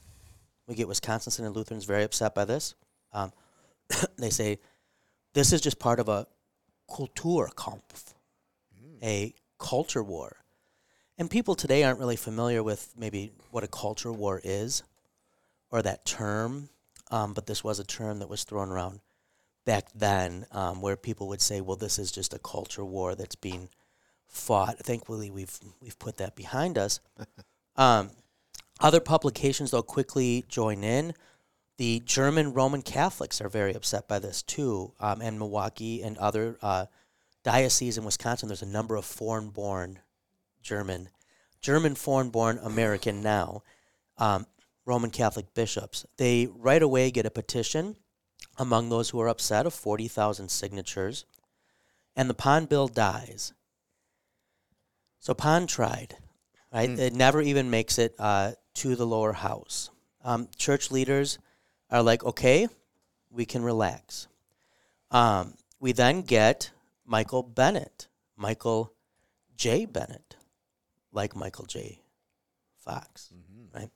[0.67, 2.73] We get Wisconsin Synod Lutherans very upset by this.
[3.13, 3.31] Um,
[4.17, 4.57] they say
[5.35, 6.25] this is just part of a
[6.89, 8.15] Kulturkampf,
[9.03, 10.37] a culture war.
[11.19, 14.81] And people today aren't really familiar with maybe what a culture war is
[15.69, 16.69] or that term,
[17.11, 18.99] um, but this was a term that was thrown around
[19.65, 23.35] back then um, where people would say, well, this is just a culture war that's
[23.35, 23.69] being
[24.27, 24.79] fought.
[24.79, 26.99] Thankfully, we've, we've put that behind us.
[27.75, 28.11] um,
[28.79, 31.13] other publications, though, quickly join in.
[31.77, 36.57] The German Roman Catholics are very upset by this too, um, and Milwaukee and other
[36.61, 36.85] uh,
[37.43, 38.49] dioceses in Wisconsin.
[38.49, 39.99] There's a number of foreign-born
[40.61, 41.09] German,
[41.59, 43.63] German foreign-born American now
[44.17, 44.45] um,
[44.85, 46.05] Roman Catholic bishops.
[46.17, 47.95] They right away get a petition
[48.61, 51.25] among those who are upset of forty thousand signatures,
[52.15, 53.53] and the Pond bill dies.
[55.19, 56.15] So Pond tried,
[56.71, 56.89] right?
[56.89, 59.89] It never even makes it uh, to the lower house.
[60.23, 61.39] Um, church leaders
[61.89, 62.67] are like, okay,
[63.31, 64.27] we can relax.
[65.09, 66.71] Um, we then get
[67.05, 68.93] Michael Bennett, Michael
[69.57, 69.85] J.
[69.85, 70.35] Bennett,
[71.11, 71.99] like Michael J.
[72.77, 73.33] Fox,
[73.73, 73.89] right?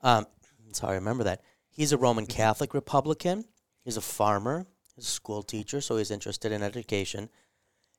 [0.00, 0.26] Um,
[0.66, 1.40] that's how I remember that.
[1.70, 3.44] He's a Roman Catholic Republican.
[3.84, 4.66] He's a farmer.
[4.94, 7.28] He's a school teacher, so he's interested in education.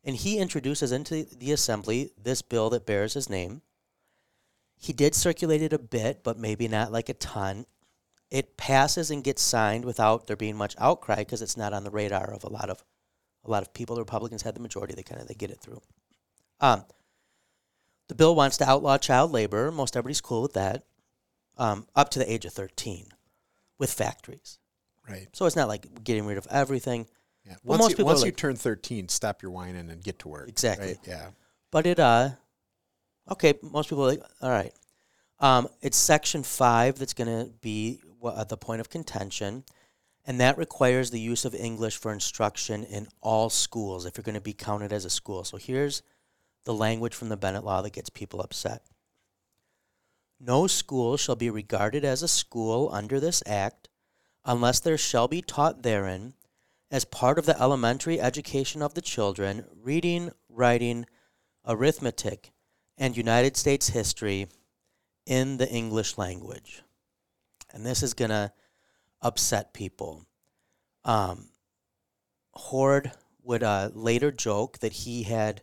[0.04, 3.62] And he introduces into the assembly this bill that bears his name.
[4.78, 7.66] He did circulate it a bit, but maybe not like a ton.
[8.30, 11.92] It passes and gets signed without there being much outcry because it's not on the
[11.92, 12.84] radar of a lot of
[13.46, 13.96] a lot of people.
[13.96, 15.82] The Republicans had the majority; they kind of they get it through.
[16.60, 16.84] Um,
[18.08, 19.72] the bill wants to outlaw child labor.
[19.72, 20.84] Most everybody's cool with that.
[21.58, 23.08] Um, up to the age of thirteen,
[23.78, 24.58] with factories.
[25.10, 25.28] Right.
[25.34, 27.08] So it's not like getting rid of everything.
[27.46, 27.56] Yeah.
[27.64, 30.20] Well, Once, most you, people once you like- turn 13, stop your whining and get
[30.20, 30.48] to work.
[30.48, 30.88] Exactly.
[30.88, 30.98] Right?
[31.06, 31.28] Yeah.
[31.72, 32.30] But it uh
[33.32, 34.74] okay, most people are like all right.
[35.40, 39.66] Um, it's section five that's going to be uh, the point of contention,
[40.26, 44.36] and that requires the use of English for instruction in all schools if you're going
[44.36, 45.44] to be counted as a school.
[45.44, 46.02] So here's
[46.64, 48.84] the language from the Bennett Law that gets people upset.
[50.40, 53.90] No school shall be regarded as a school under this act
[54.46, 56.34] unless there shall be taught therein,
[56.92, 61.06] as part of the elementary education of the children, reading, writing,
[61.66, 62.52] arithmetic,
[62.98, 64.48] and United States history
[65.26, 66.84] in the English language.
[67.74, 68.52] And this is going to
[69.22, 70.26] upset people.
[71.04, 71.50] Um,
[72.54, 75.62] Hoard would uh, later joke that he had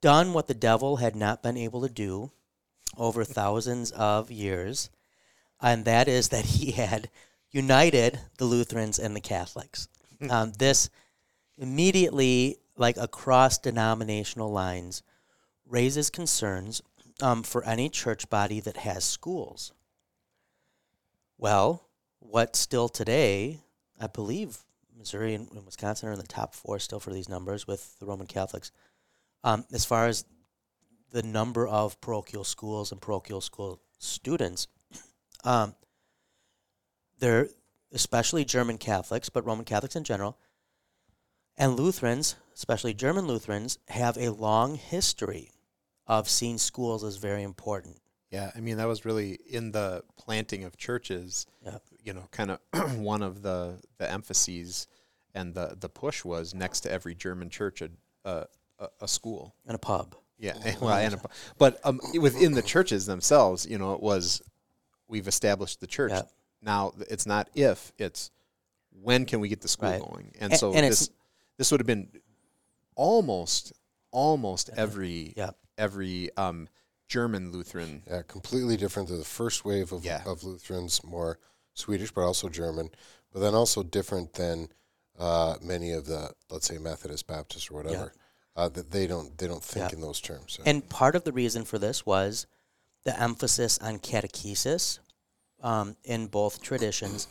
[0.00, 2.32] done what the devil had not been able to do
[2.96, 4.90] over thousands of years,
[5.60, 7.10] and that is that he had
[7.52, 9.88] united the Lutherans and the Catholics.
[10.28, 10.88] Um, this
[11.58, 15.02] immediately, like across denominational lines,
[15.66, 16.82] raises concerns
[17.20, 19.72] um, for any church body that has schools.
[21.38, 21.88] Well,
[22.18, 23.60] what still today,
[24.00, 24.58] I believe
[24.96, 28.06] Missouri and, and Wisconsin are in the top four still for these numbers with the
[28.06, 28.70] Roman Catholics.
[29.44, 30.24] Um, as far as
[31.10, 34.68] the number of parochial schools and parochial school students,
[35.44, 35.74] um,
[37.22, 37.48] they're
[37.92, 40.36] especially German Catholics, but Roman Catholics in general,
[41.56, 45.52] and Lutherans, especially German Lutherans, have a long history
[46.06, 48.00] of seeing schools as very important.
[48.30, 51.46] Yeah, I mean that was really in the planting of churches.
[51.64, 51.78] Yeah.
[52.02, 54.88] You know, kind of one of the the emphases
[55.32, 57.90] and the the push was next to every German church a
[58.24, 58.48] a,
[59.00, 59.54] a, school.
[59.66, 60.16] And a pub.
[60.38, 61.20] Yeah, well, and a,
[61.56, 64.42] but um, within the churches themselves, you know, it was
[65.06, 66.10] we've established the church.
[66.62, 68.30] Now it's not if, it's
[69.02, 70.00] when can we get the school Right.
[70.00, 70.32] going?
[70.40, 71.10] And A- so and this
[71.58, 72.08] this would have been
[72.94, 73.72] almost
[74.10, 75.50] almost every Yeah.
[75.78, 76.68] every um,
[77.08, 78.02] German Lutheran.
[78.06, 80.22] Yeah, completely different to the first wave of, Yeah.
[80.26, 81.38] of Lutherans, more
[81.74, 82.90] Swedish, but also German,
[83.32, 84.68] but then also different than
[85.18, 88.12] uh, many of the, let's say, Methodist, Baptist, or whatever.
[88.56, 89.96] Uh, that they don't they don't think Yeah.
[89.96, 90.54] in those terms.
[90.54, 90.62] So.
[90.66, 92.46] And part of the reason for this was
[93.04, 94.98] the emphasis on catechesis
[95.62, 97.28] um, in both traditions,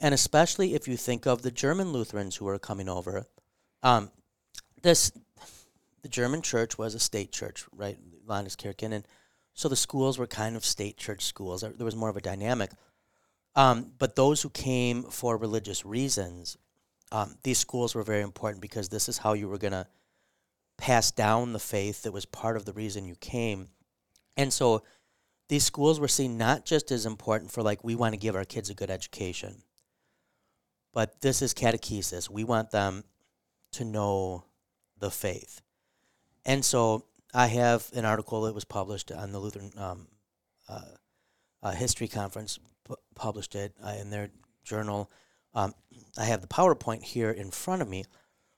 [0.00, 3.26] and especially if you think of the German Lutherans who were coming over.
[3.82, 4.10] Um,
[4.82, 5.12] this
[6.02, 7.98] the German church was a state church, right?
[8.26, 9.06] Landeskirchen, and
[9.54, 11.60] so the schools were kind of state church schools.
[11.60, 12.70] There there was more of a dynamic.
[13.56, 16.56] Um, but those who came for religious reasons,
[17.10, 19.86] um, these schools were very important because this is how you were going to
[20.76, 23.68] pass down the faith that was part of the reason you came.
[24.36, 24.82] And so
[25.50, 28.44] these schools were seen not just as important for like we want to give our
[28.44, 29.62] kids a good education,
[30.94, 32.30] but this is catechesis.
[32.30, 33.02] We want them
[33.72, 34.44] to know
[35.00, 35.60] the faith.
[36.46, 40.06] And so I have an article that was published on the Lutheran um,
[40.68, 40.82] uh,
[41.64, 44.30] uh, History Conference, pu- published it uh, in their
[44.62, 45.10] journal.
[45.52, 45.74] Um,
[46.16, 48.04] I have the PowerPoint here in front of me.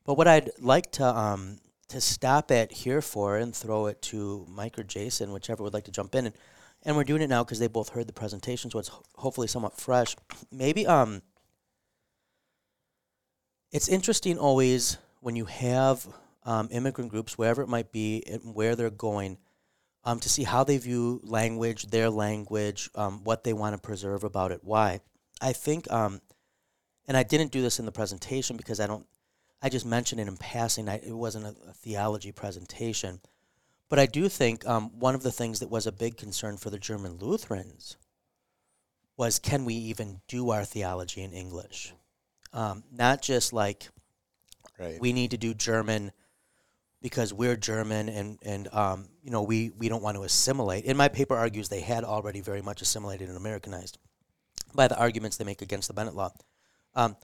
[0.05, 4.47] But what I'd like to um, to stop at here for and throw it to
[4.47, 6.35] Mike or Jason, whichever would like to jump in, and,
[6.85, 9.47] and we're doing it now because they both heard the presentation, so it's ho- hopefully
[9.47, 10.17] somewhat fresh.
[10.51, 11.23] Maybe um,
[13.71, 16.07] it's interesting always when you have
[16.45, 19.39] um, immigrant groups, wherever it might be, and where they're going,
[20.05, 24.25] um, to see how they view language, their language, um, what they want to preserve
[24.25, 25.01] about it, why.
[25.41, 26.21] I think, um,
[27.07, 29.07] and I didn't do this in the presentation because I don't
[29.63, 30.89] I just mentioned it in passing.
[30.89, 33.21] I, it wasn't a, a theology presentation.
[33.93, 36.71] But I do think um, one of the things that was a big concern for
[36.71, 37.99] the German Lutherans
[39.19, 41.93] was can we even do our theology in English?
[42.55, 43.91] Um, not just like
[44.79, 44.99] Right.
[44.99, 46.11] we need to do German
[47.03, 50.87] because we're German and, and um, you know, we, we don't want to assimilate.
[50.87, 53.99] In my paper argues they had already very much assimilated and Americanized
[54.75, 56.33] by the arguments they make against the Bennett Law.
[56.95, 57.15] Um,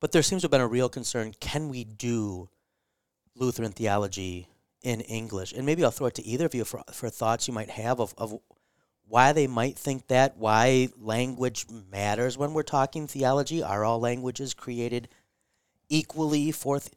[0.00, 2.48] but there seems to have been a real concern: can we do
[3.36, 4.48] Lutheran theology
[4.82, 7.54] in English, and maybe I'll throw it to either of you for for thoughts you
[7.54, 8.38] might have of, of
[9.06, 13.62] why they might think that, why language matters when we're talking theology.
[13.62, 15.08] Are all languages created
[15.88, 16.80] equally for?
[16.80, 16.92] Th-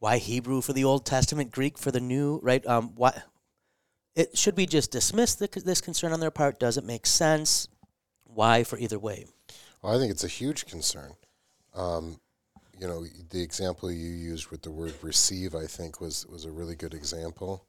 [0.00, 2.38] why Hebrew for the Old Testament, Greek for the New?
[2.42, 2.66] Right?
[2.66, 3.22] Um, why?
[4.14, 6.60] It should we just dismiss the, this concern on their part?
[6.60, 7.68] Does it make sense?
[8.24, 9.26] Why for either way?
[9.80, 11.12] Well, I think it's a huge concern.
[11.74, 12.20] Um,
[12.80, 16.50] you know, the example you used with the word receive, I think, was was a
[16.50, 17.66] really good example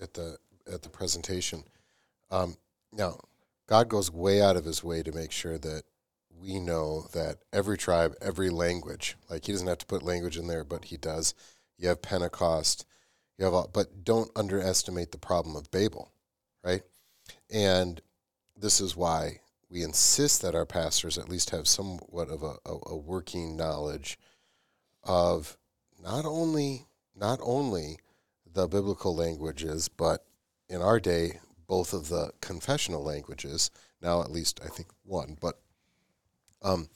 [0.00, 0.38] at the
[0.72, 1.64] at the presentation.
[2.30, 2.56] Um,
[2.92, 3.18] now,
[3.66, 5.82] God goes way out of His way to make sure that
[6.40, 10.46] we know that every tribe, every language, like He doesn't have to put language in
[10.46, 11.34] there, but He does.
[11.76, 12.86] You have Pentecost,
[13.36, 16.12] you have, all, but don't underestimate the problem of Babel,
[16.64, 16.82] right?
[17.50, 18.00] And
[18.56, 22.78] this is why we insist that our pastors at least have somewhat of a, a,
[22.86, 24.18] a working knowledge
[25.04, 25.56] of
[26.02, 27.98] not only not only
[28.52, 30.24] the biblical languages, but
[30.68, 33.70] in our day, both of the confessional languages.
[34.00, 35.58] Now, at least I think one, but
[36.62, 36.88] um,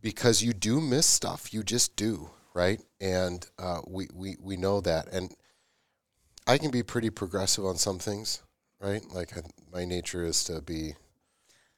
[0.00, 2.80] because you do miss stuff, you just do, right?
[3.00, 5.34] And uh, we, we we know that, and
[6.46, 8.42] I can be pretty progressive on some things,
[8.80, 9.02] right?
[9.12, 10.94] Like I, my nature is to be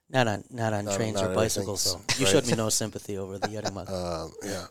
[0.09, 1.93] Not on not on Not- trains not or bicycles, though.
[1.95, 2.33] everything's- You right.
[2.33, 3.91] showed me no sympathy over the Yeti mug.
[3.91, 4.67] Um, yeah.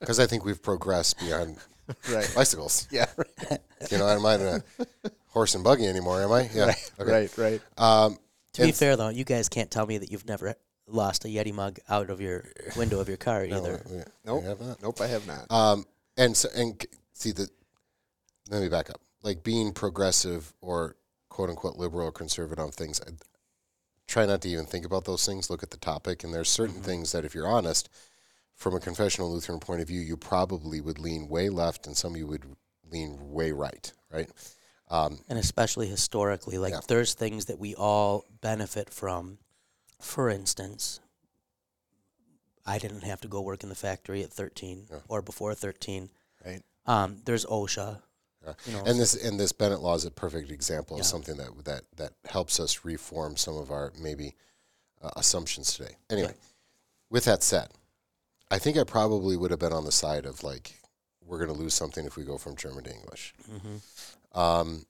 [0.00, 1.56] Because I think we've progressed beyond
[2.10, 2.30] Right.
[2.34, 2.86] bicycles.
[2.90, 3.06] Yeah.
[3.90, 4.62] You know, I'm not in a
[5.28, 6.48] horse and buggy anymore, am I?
[6.54, 6.66] Yeah.
[6.68, 6.90] Right.
[6.98, 7.10] Okay.
[7.12, 7.38] Right.
[7.38, 7.60] Right.
[7.76, 8.18] Um,
[8.54, 10.54] to be fair, though, you guys can't tell me that you've never
[10.86, 12.46] lost a Yeti mug out of your
[12.78, 13.82] window of your car no, either.
[13.90, 14.44] we- we Nope.
[14.44, 14.82] have that.
[14.82, 15.00] Nope.
[15.02, 15.50] I have not.
[15.50, 15.84] Um,
[16.16, 17.46] and so, and c- see the.
[18.48, 19.02] Let me back up.
[19.22, 20.96] Like being progressive or
[21.28, 23.02] quote unquote liberal or conservative on things.
[23.06, 23.10] I
[24.14, 25.50] try not to even think about those things.
[25.50, 27.88] Look at the topic, and there's certain things that, if you're honest,
[28.54, 32.12] from a confessional Lutheran point of view, you probably would lean way left, and some
[32.14, 32.44] of you would
[32.92, 33.92] lean way right.
[34.12, 34.30] Right.
[34.88, 36.80] Um, and especially historically, like Yeah.
[36.86, 39.38] there's things that we all benefit from.
[40.00, 41.00] For instance,
[42.64, 45.00] I didn't have to go work in the factory at 13 Yeah.
[45.08, 46.08] or before 13.
[46.44, 46.62] Right.
[46.86, 48.00] Um, there's OSHA.
[48.46, 48.52] Yeah.
[48.66, 51.64] You know, And this and this Bennett law is a perfect example of something that
[51.64, 54.34] that that helps us reform some of our maybe
[55.02, 55.96] uh, assumptions today.
[56.10, 56.34] Anyway,
[57.10, 57.68] with that said,
[58.50, 60.74] I think I probably would have been on the side of like
[61.24, 63.34] we're going to lose something if we go from German to English.
[63.50, 63.80] mhm.
[64.38, 64.84] Um,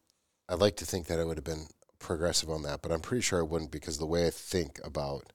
[0.48, 1.66] I'd like to think that I would have been
[1.98, 5.32] progressive on that, but I'm pretty sure I wouldn't because the way I think about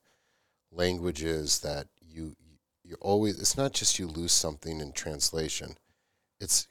[0.71, 2.35] languages that you
[2.83, 5.75] you always it's not just you lose something in translation.
[6.39, 6.67] It's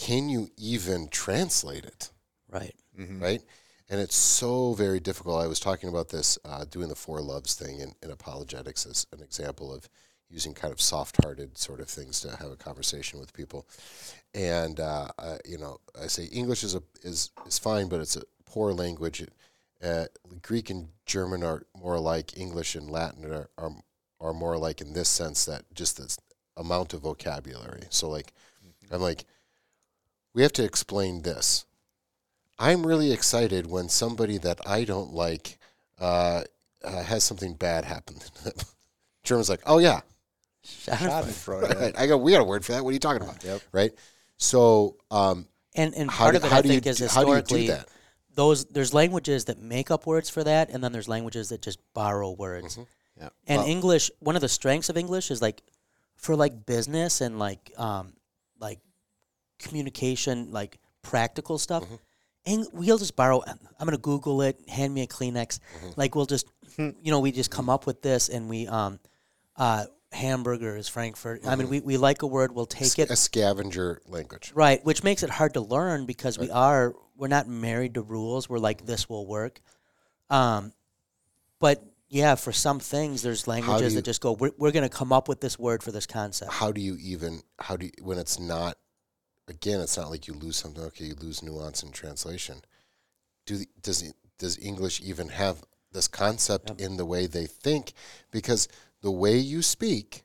[0.00, 2.10] can you even translate it?
[2.50, 2.74] right.
[2.98, 3.22] Mm-hmm.
[3.22, 3.42] right?
[3.90, 5.42] And it's so very difficult.
[5.42, 9.06] I was talking about this uh, doing the four loves thing in, in apologetics as
[9.12, 9.88] an example of
[10.30, 13.66] using kind of soft-hearted sort of things to have a conversation with people.
[14.32, 18.16] And uh, uh, you know, I say English is a is is fine, but it's
[18.16, 19.20] a poor language.
[19.20, 19.32] It,
[19.82, 20.06] uh,
[20.40, 22.38] Greek and German are more alike.
[22.38, 23.72] English and Latin are, are
[24.20, 26.16] are more alike in this sense that just the
[26.56, 27.82] amount of vocabulary.
[27.90, 28.32] So like,
[28.92, 29.24] I'm like,
[30.34, 31.64] we have to explain this.
[32.58, 35.58] I'm really excited when somebody that I don't like
[36.00, 36.42] uh,
[36.84, 38.16] uh, has something bad happen.
[38.18, 38.52] to them.
[39.24, 40.00] German's like, oh yeah,
[40.64, 41.74] Schadenfreude.
[41.80, 41.98] right.
[41.98, 42.84] I go, we got a word for that.
[42.84, 43.42] What are you talking about?
[43.44, 43.62] Yep.
[43.72, 43.92] Right.
[44.36, 47.06] So, um, And and part do, of it, how I do you think, is do,
[47.06, 47.88] how do you historically do that?
[48.34, 51.78] those there's languages that make up words for that, and then there's languages that just
[51.94, 52.76] borrow words.
[52.76, 52.86] Mhm.
[53.18, 53.28] Yeah.
[53.46, 55.62] And Well- English, one of the strengths of English is like
[56.16, 58.12] for like business and like um
[58.58, 58.78] like
[59.60, 61.84] communication, like practical stuff.
[61.84, 61.98] Mhm.
[62.46, 63.42] And we'll just borrow.
[63.46, 64.58] I'm gonna Google it.
[64.68, 65.58] Hand me a Kleenex.
[65.82, 65.96] Mhm.
[65.96, 66.46] Like we'll just,
[66.78, 68.98] you know, we just come up with this, and we um,
[69.56, 71.46] uh, hamburgers, Frankfurt.
[71.46, 73.10] I mean, we, we like a word, we'll take it.
[73.10, 74.52] A scavenger language.
[74.54, 78.48] Right, which makes it hard to learn because we are we're not married to rules.
[78.48, 79.60] We're like this will work.
[80.30, 80.72] Um,
[81.58, 84.32] but yeah, for some things, there's languages you- that just go.
[84.32, 86.50] We're, we're going to come up with this word for this concept.
[86.52, 88.76] How do you even, how do you, when it's not,
[89.50, 90.82] again, it's not like you lose something.
[90.84, 92.62] Okay, you lose nuance in translation.
[93.46, 96.80] Do the, does does English even have this concept Yep.
[96.80, 97.92] in the way they think?
[98.30, 98.68] Because
[99.02, 100.22] the way you speak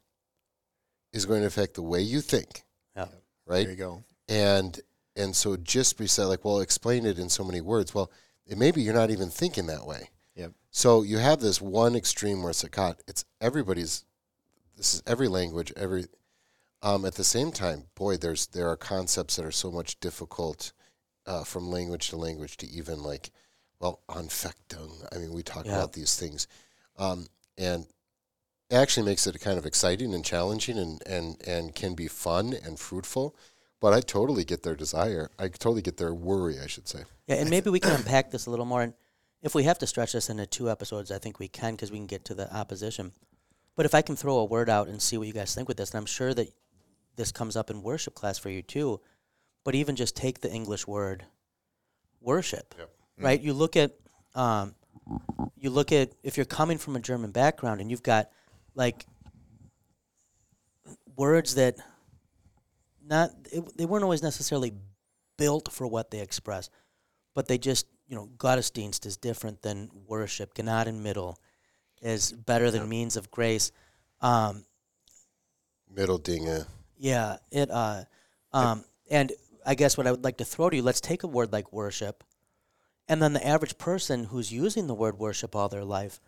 [1.12, 2.64] is going to affect the way you think,
[2.96, 3.08] Yeah.
[3.46, 3.64] right?
[3.64, 4.04] There you go.
[4.30, 4.80] and
[5.18, 8.12] and so just be said like well explain it in so many words well
[8.46, 10.52] it, maybe you're not even thinking that way Yep.
[10.72, 14.04] so you have this one extreme where it's like god it's everybody's
[14.76, 16.06] this is every language every
[16.82, 20.72] um, at the same time boy there's there are concepts that are so much difficult
[21.26, 23.32] uh, from language to language to even like
[23.80, 25.76] well anfechtung i mean we talk Yeah.
[25.78, 26.48] about these things
[26.98, 27.86] um, and
[28.70, 32.54] it actually makes it kind of exciting and challenging and, and, and can be fun
[32.54, 33.36] and fruitful.
[33.80, 35.30] But I totally get their desire.
[35.38, 37.04] I totally get their worry, I should say.
[37.28, 38.82] Yeah, and maybe we can unpack this a little more.
[38.82, 38.94] And
[39.44, 42.00] if we have to stretch this into two episodes, I think we can because we
[42.00, 43.12] can get to the opposition.
[43.76, 45.78] But if I can throw a word out and see what you guys think with
[45.78, 46.50] this, and I'm sure that
[47.16, 49.02] this comes up in worship class for you too.
[49.64, 51.26] But even just take the English word
[52.22, 52.90] worship, Yep.
[53.20, 53.42] right?
[53.42, 53.94] You look at,
[54.36, 54.76] um,
[55.58, 58.30] you look at if you're coming from a German background and you've got
[58.76, 59.06] like
[61.16, 61.78] words that
[63.04, 64.74] not it, they weren't always necessarily
[65.38, 66.70] built for what they express,
[67.34, 70.54] but they just you know Gottesdienst is different than worship.
[70.56, 71.36] Gnadenmittel
[72.02, 73.72] is better than means of grace.
[74.22, 74.66] Um,
[75.94, 76.66] Mitteldinge.
[76.98, 77.70] Yeah, it.
[77.72, 78.04] Uh,
[78.54, 79.32] um, and
[79.66, 81.74] I guess what I would like to throw to you, let's take a word like
[81.74, 82.24] worship,
[83.08, 86.20] and then the average person who's using the word worship all their life,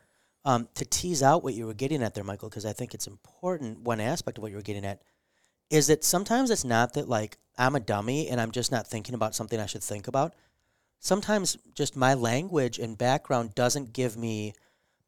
[0.46, 3.08] um, to tease out what you were getting at there, Michael, because I think it's
[3.08, 3.82] important.
[3.82, 5.02] One aspect of what you were getting at
[5.70, 9.16] is that sometimes it's not that like I'm a dummy and I'm just not thinking
[9.16, 10.36] about something I should think about.
[11.00, 14.54] Sometimes just my language and background doesn't give me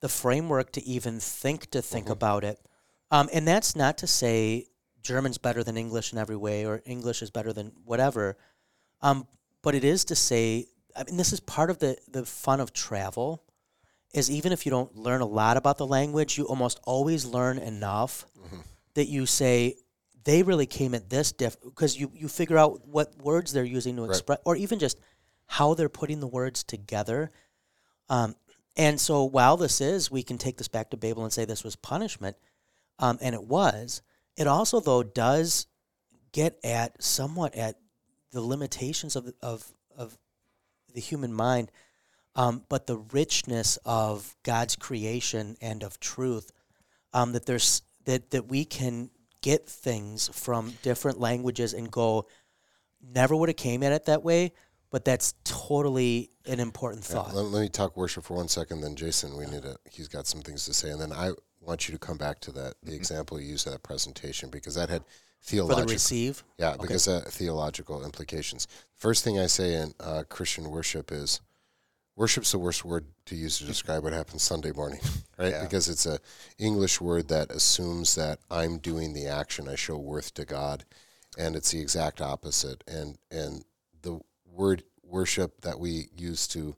[0.01, 2.59] the framework to even think to think about it.
[3.11, 4.65] Um, and that's not to say
[5.01, 8.37] German's better than English in every way or English is better than whatever.
[9.01, 9.27] Um,
[9.61, 12.73] but it is to say, I mean, this is part of the, the fun of
[12.73, 13.43] travel,
[14.13, 17.57] is even if you don't learn a lot about the language, you almost always learn
[17.59, 18.25] enough
[18.95, 19.75] that you say,
[20.23, 23.95] they really came at this diff because you, you figure out what words they're using
[23.95, 24.97] to express, or even just
[25.45, 27.31] how they're putting the words together.
[28.09, 28.35] Um,
[28.75, 31.63] and so while this is, we can take this back to Babel and say this
[31.63, 32.35] was punishment,
[32.99, 34.01] um, and it was.
[34.39, 35.67] It also, though, does
[36.31, 37.75] get at somewhat at
[38.31, 40.17] the limitations of of of
[40.93, 41.71] the human mind,
[42.35, 46.51] um, but the richness of God's creation and of truth.
[47.11, 49.09] Um, that there's that that we can
[49.41, 52.25] get things from different languages and go.
[53.01, 54.53] Never would have came at it that way,
[54.89, 57.35] but that's totally an important Yeah, thought.
[57.35, 58.81] let, let me talk worship for one second.
[58.81, 59.75] Then Jason, we need to.
[59.91, 61.31] He's got some things to say, and then I
[61.69, 64.75] want you to come back to that the example you used in that presentation because
[64.75, 65.03] that had
[65.41, 65.81] theological.
[65.81, 68.67] For the receive, Yeah, because uh, theological implications.
[68.95, 71.41] First thing I say in uh, Christian worship is
[72.15, 74.99] worship's the worst word to use to describe what happens Sunday morning,
[75.37, 75.51] right?
[75.51, 75.63] Yeah.
[75.63, 76.19] Because it's a
[76.57, 80.83] English word that assumes that I'm doing the action, I show worth to God,
[81.37, 82.83] and it's the exact opposite.
[82.87, 83.63] And and
[84.01, 86.75] the word worship that we use to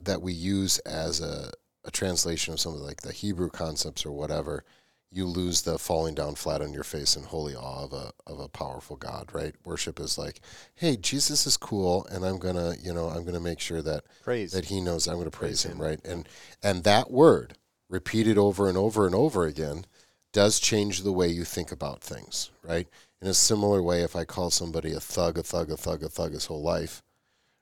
[0.00, 1.52] that we use as a,
[1.84, 4.64] a translation of some of like the Hebrew concepts or whatever,
[5.10, 8.40] you lose the falling down flat on your face in holy awe of a of
[8.40, 9.54] a powerful God, right?
[9.64, 10.40] Worship is like,
[10.74, 14.52] hey, Jesus is cool, and I'm gonna, you know, I'm gonna make sure that Praise.
[14.52, 15.82] that He knows I'm gonna praise, Praise him, him.
[15.82, 16.00] right?
[16.04, 16.28] And
[16.62, 17.58] and that word
[17.90, 19.84] repeated over and over and over again
[20.32, 22.88] does change the way you think about things, right?
[23.20, 26.08] In a similar way, if I call somebody a thug, a thug, a thug, a
[26.08, 27.02] thug his whole life,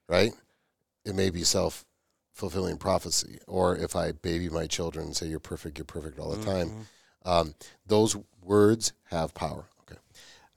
[0.09, 0.33] right?
[1.05, 1.85] It may be self
[2.41, 3.39] fulfilling prophecy.
[3.47, 6.87] Or if I baby my children and say, You're perfect, you're perfect all the time,
[7.25, 7.55] um,
[7.87, 9.67] those words have power.
[9.83, 10.01] Okay.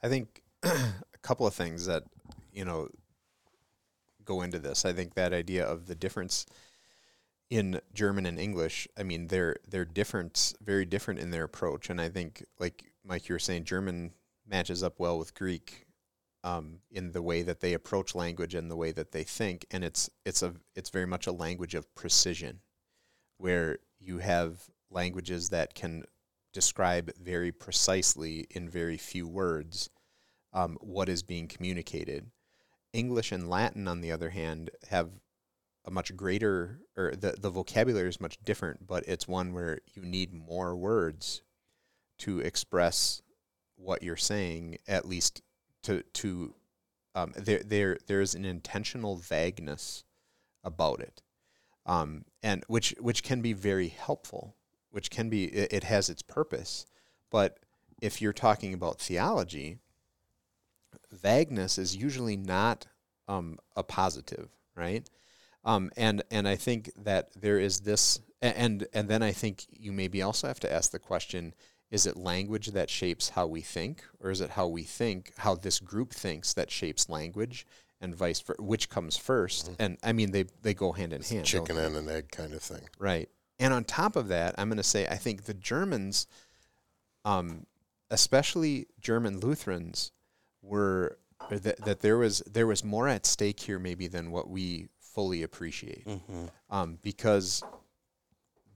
[0.01, 2.03] I think a couple of things that
[2.53, 2.88] you know
[4.23, 4.86] go into this.
[4.86, 6.45] I think that idea of the difference
[7.49, 8.88] in German and English.
[8.97, 11.89] I mean, they're they're different, very different in their approach.
[11.89, 14.11] And I think, like Mike, you were saying, German
[14.47, 15.82] matches up well with Greek
[16.43, 19.65] um, in the way that they approach language and the way that they think.
[19.71, 22.59] And it's it's a it's very much a language of precision,
[23.37, 26.03] where you have languages that can
[26.51, 29.89] describe very precisely in very few words
[30.53, 32.29] um, what is being communicated.
[32.93, 35.09] English and Latin, on the other hand, have
[35.85, 40.03] a much greater, or the, the vocabulary is much different, but it's one where you
[40.03, 41.41] need more words
[42.19, 43.21] to express
[43.75, 45.41] what you're saying, at least
[45.84, 46.53] to, to
[47.15, 50.03] um, there, there, there's an intentional vagueness
[50.63, 51.21] about it,
[51.86, 54.55] um, and which, which can be very helpful,
[54.91, 56.86] which can be, it, it has its purpose.
[57.29, 57.59] But
[58.01, 59.77] if you're talking about theology,
[61.11, 62.88] vagueness is usually not
[63.27, 65.09] um, a positive, right?
[65.65, 69.93] Um, and and I think that there is this, and and then I think you
[69.93, 71.53] maybe also have to ask the question:
[71.93, 75.53] Is it language that shapes how we think, or is it how we think, how
[75.55, 77.67] this group thinks that shapes language,
[78.01, 78.61] and vice versa?
[78.61, 81.45] Which comes 1st And I mean, they they go hand in hand.
[81.45, 82.89] Chicken and an egg kind of thing.
[82.97, 83.29] Right.
[83.59, 86.25] And on top of that, I'm going to say I think the Germans,
[87.25, 87.65] um,
[88.09, 90.11] especially German Lutherans,
[90.63, 91.17] were
[91.49, 95.43] that, that there was there was more at stake here maybe than what we fully
[95.43, 96.45] appreciate, Mm-hmm.
[96.71, 97.61] um, because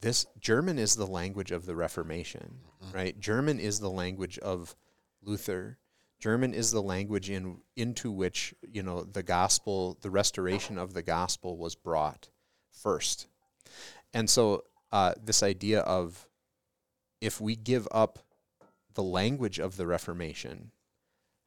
[0.01, 2.59] this German is the language of the Reformation,
[2.93, 3.19] right?
[3.19, 4.75] German is the language of
[5.21, 5.77] Luther.
[6.19, 11.03] German is the language in into which you know the gospel, the restoration of the
[11.03, 12.29] gospel was brought
[12.71, 13.27] first,
[14.13, 16.27] and so uh, this idea of
[17.21, 18.19] if we give up
[18.93, 20.71] the language of the Reformation,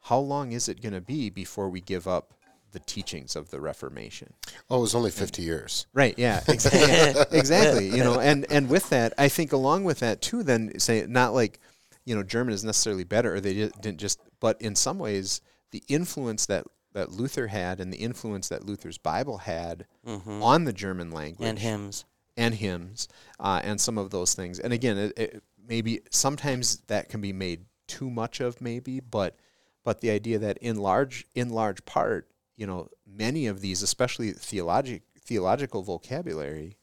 [0.03, 2.35] how long is it going to be before we give up
[2.73, 4.33] the teachings of the Reformation?
[4.69, 5.87] Oh, it was only 50 years.
[5.93, 6.15] Right.
[6.19, 6.41] Yeah.
[6.49, 7.39] Exactly.
[7.39, 7.89] exactly.
[7.89, 11.35] You know, and and with that, I think along with that too, then say not
[11.35, 11.59] like,
[12.05, 15.41] you know, German is necessarily better, or they didn't just, but in some ways,
[15.71, 20.43] the influence that that Luther had and the influence that Luther's Bible had Mhm.
[20.43, 22.05] on the German language and hymns.
[22.37, 23.07] and hymns
[23.39, 24.59] uh, and some of those things.
[24.59, 29.37] And again, it, it, maybe sometimes that can be made too much of, maybe, but
[29.85, 32.29] but the idea that in large in large part,
[32.61, 36.77] you know, many of these, especially theologic theological vocabulary,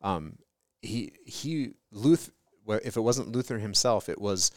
[0.00, 0.38] um,
[0.80, 2.32] he he Luther.
[2.82, 4.50] If it wasn't Luther himself, it was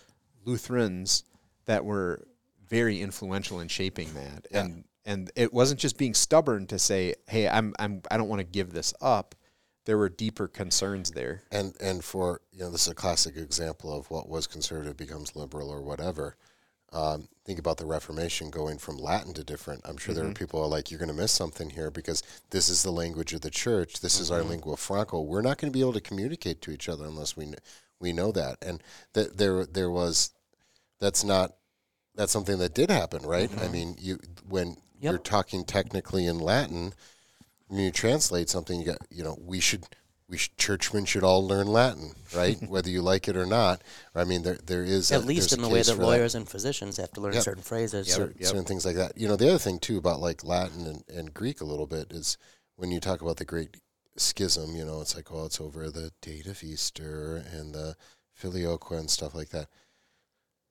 [0.45, 1.23] Lutherans
[1.65, 2.25] that were
[2.67, 4.61] very influential in shaping that, Yeah.
[4.63, 8.39] and and it wasn't just being stubborn to say, "Hey, I'm I'm I don't want
[8.39, 9.35] to give this up."
[9.85, 11.43] There were deeper concerns there.
[11.51, 15.35] And and for you know, this is a classic example of what was conservative becomes
[15.35, 16.37] liberal or whatever.
[16.93, 19.81] Um, think about the Reformation going from Latin to different.
[19.85, 20.31] I'm sure there Mm-hmm.
[20.31, 22.21] are people who are like, you're going to miss something here because
[22.51, 24.01] this is the language of the church.
[24.01, 24.35] This is Mm-hmm.
[24.35, 25.19] our lingua franca.
[25.19, 27.53] We're not going to be able to communicate to each other unless we
[27.99, 28.57] we know that.
[28.61, 28.81] And
[29.13, 30.31] that there there was
[30.99, 31.53] that's not
[32.15, 33.51] that's something that did happen, right?
[33.61, 35.11] I mean, you when Yep.
[35.11, 36.93] you're talking technically in Latin,
[37.69, 39.85] when you translate something, you got you know we should
[40.31, 42.57] we should, churchmen should all learn Latin, right?
[42.67, 43.83] Whether you like it or not.
[44.15, 46.95] I mean, there there is At a- least in the way that lawyers and physicians
[46.97, 47.43] have to learn Yep.
[47.43, 48.07] certain phrases.
[48.11, 48.47] cer- Yep.
[48.47, 49.17] certain things like that.
[49.17, 52.11] You know, the other thing too about like Latin and, and Greek a little bit
[52.13, 52.37] is
[52.77, 53.75] when you talk about the Great
[54.17, 54.73] Schism.
[54.75, 57.95] You know, it's like oh, it's over the date of Easter and the
[58.33, 59.67] filioque and stuff like that.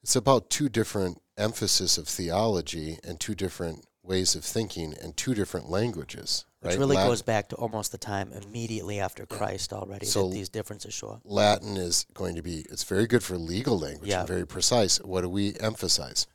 [0.03, 5.35] It's about two different emphasis of theology and two different ways of thinking and two
[5.35, 6.45] different languages.
[6.61, 6.79] Which right?
[6.79, 10.49] really Lat- goes back to almost the time immediately after Christ already So- that these
[10.49, 11.21] differences show up.
[11.25, 14.21] Latin is going to be it's very good for legal language Yeah.
[14.21, 14.99] and very precise.
[14.99, 16.27] What do we emphasize?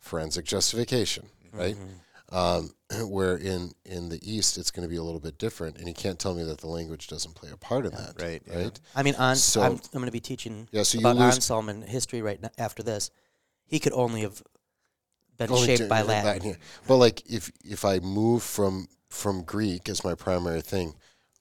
[0.00, 1.76] Forensic justification, right?
[1.76, 2.34] Mm-hmm.
[2.34, 2.74] Um,
[3.10, 5.94] where in in the East it's going to be a little bit different, and you
[5.94, 8.62] can't tell me that the language doesn't play a part in that, right, yeah.
[8.64, 8.80] Right?
[8.96, 11.34] I mean, on, So- I'm, I'm going to be teaching Yeah, so you about lose-
[11.36, 13.10] Anselm in history right now, after this.
[13.66, 14.42] He could only have
[15.38, 16.50] been Only shaped by Latin.
[16.50, 16.54] yeah.
[16.86, 20.94] But like if if I move from from Greek as my primary thing,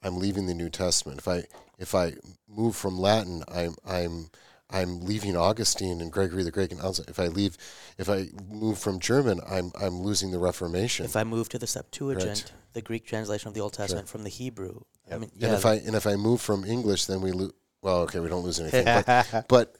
[0.04, 1.20] I'm leaving the New Testament.
[1.20, 1.44] If I
[1.78, 2.14] if I
[2.48, 4.30] move from Latin, I'm I'm
[4.70, 7.08] I'm leaving Augustine and Gregory the Great and Anselm.
[7.10, 7.58] If I leave,
[7.98, 11.06] if I move from German, I'm I'm losing the Reformation.
[11.06, 14.30] If I move to the Septuagint, the Greek translation of the Old Testament from the
[14.30, 14.82] Hebrew,
[15.12, 17.52] I mean, and if I and if I move from English, then we lose.
[17.82, 18.86] Well, okay, we don't lose anything.
[18.86, 19.76] but but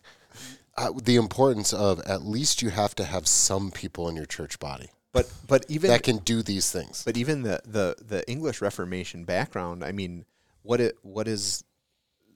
[0.78, 4.60] uh, the importance of at least you have to have some people in your church
[4.60, 7.04] body But but even that can do these things.
[7.04, 10.26] but even the, the the English Reformation background, I mean,
[10.64, 11.64] what it what is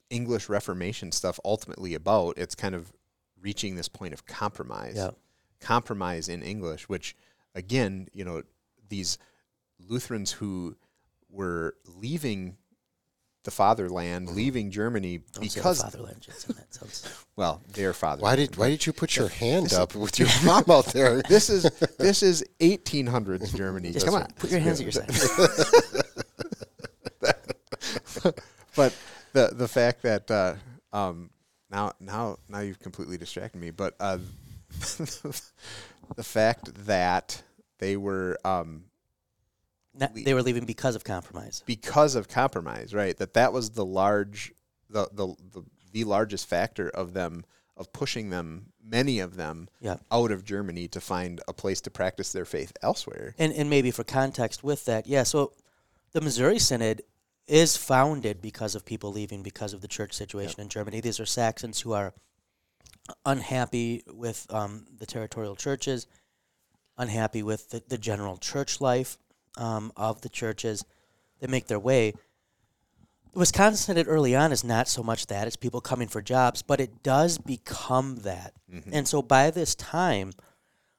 [0.09, 2.37] English Reformation stuff ultimately about?
[2.37, 2.91] It's kind of
[3.39, 4.95] reaching this point of compromise.
[4.95, 5.11] Yeah.
[5.61, 7.15] Compromise in English, which
[7.53, 8.43] again, you know,
[8.89, 9.17] these
[9.79, 10.75] Lutherans who
[11.29, 12.57] were leaving
[13.45, 18.21] the fatherland, leaving Germany don't say the because fatherland, Jensen, that sounds- well, their father.
[18.21, 21.21] Why did Why did you put your hand up with your mom out there?
[21.29, 21.63] this is
[21.97, 23.91] this is 1800s Germany.
[23.91, 24.27] just Come on.
[24.37, 25.07] put your hands at your side.
[28.75, 28.93] but
[29.33, 30.55] the the fact that uh,
[30.91, 31.29] um,
[31.69, 33.69] now now now you've completely distracted me.
[33.69, 34.17] But uh,
[36.15, 37.41] the fact that
[37.79, 38.85] they were um,
[39.97, 41.63] Not- they were leaving because of compromise.
[41.65, 43.15] because of compromise, right?
[43.17, 44.53] That that was the large
[44.89, 47.45] the the the, the largest factor of them
[47.77, 49.97] of pushing them many of them Yeah.
[50.11, 53.35] out of Germany to find a place to practice their faith elsewhere.
[53.37, 55.23] And and maybe for context with that, yeah.
[55.23, 55.53] So
[56.11, 57.01] the Missouri Synod
[57.47, 60.99] is founded because of people leaving because of the church situation in Germany.
[61.01, 62.13] These are Saxons who are
[63.25, 66.07] unhappy with um, the territorial churches,
[66.97, 69.17] unhappy with the, the general church life
[69.57, 70.85] um, of the churches.
[71.39, 72.13] They make their way.
[73.33, 76.79] Wisconsin Synod early on is not so much that; it's people coming for jobs, but
[76.79, 78.53] it does become that.
[78.93, 80.31] And so by this time,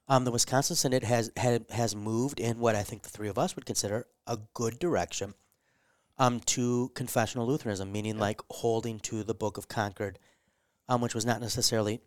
[0.08, 3.38] um, the Wisconsin Synod has had, has moved in what I think the three of
[3.38, 5.34] us would consider a good direction
[6.18, 10.18] um, to confessional Lutheranism, meaning like holding to the Book of Concord,
[10.88, 12.00] um, which was not necessarily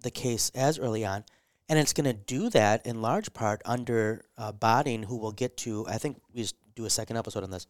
[0.00, 1.24] the case as early on.
[1.70, 5.56] And it's going to do that in large part under uh, Bading, who we'll get
[5.58, 5.86] to.
[5.88, 7.68] I think we just do a second episode on this.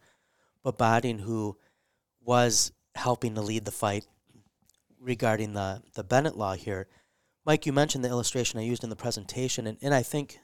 [0.63, 1.55] But Bading, who
[2.19, 4.07] was helping to lead the fight
[4.99, 6.87] regarding the the Bennett law here.
[7.45, 10.39] Mike, you mentioned the illustration I used in the presentation, and, and I think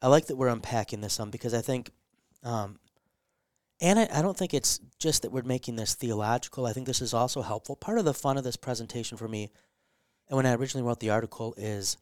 [0.00, 1.90] I like that we're unpacking this some because I think,
[2.42, 2.78] um,
[3.80, 6.66] and I, I don't think it's just that we're making this theological.
[6.66, 7.76] I think this is also helpful.
[7.76, 9.50] Part of the fun of this presentation for me,
[10.28, 11.96] and when I originally wrote the article, is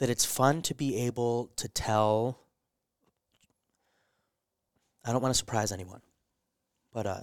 [0.00, 2.40] that it's fun to be able to tell.
[5.04, 6.00] I don't want to surprise anyone,
[6.92, 7.20] but uh,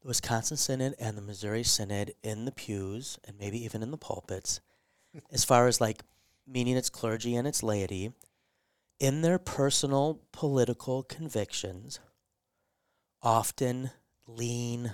[0.00, 3.98] the Wisconsin Synod and the Missouri Synod in the pews and maybe even in the
[3.98, 4.60] pulpits,
[5.32, 6.02] as far as like
[6.46, 8.12] meaning its clergy and its laity,
[8.98, 12.00] in their personal political convictions,
[13.22, 13.90] often
[14.26, 14.92] lean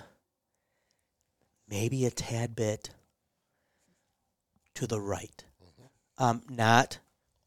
[1.69, 2.89] maybe a tad bit
[4.75, 5.45] to the right.
[6.19, 6.99] Um, not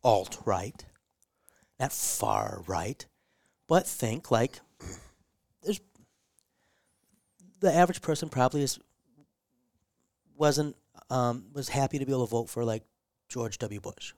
[0.02, 0.84] alt right,
[1.78, 3.04] not far right,
[3.68, 4.60] but think like
[5.62, 5.80] there's
[7.60, 8.78] the average person probably is
[10.36, 10.74] wasn't
[11.10, 12.82] um, was happy to be able to vote for like
[13.28, 13.80] George W.
[13.80, 14.14] Bush,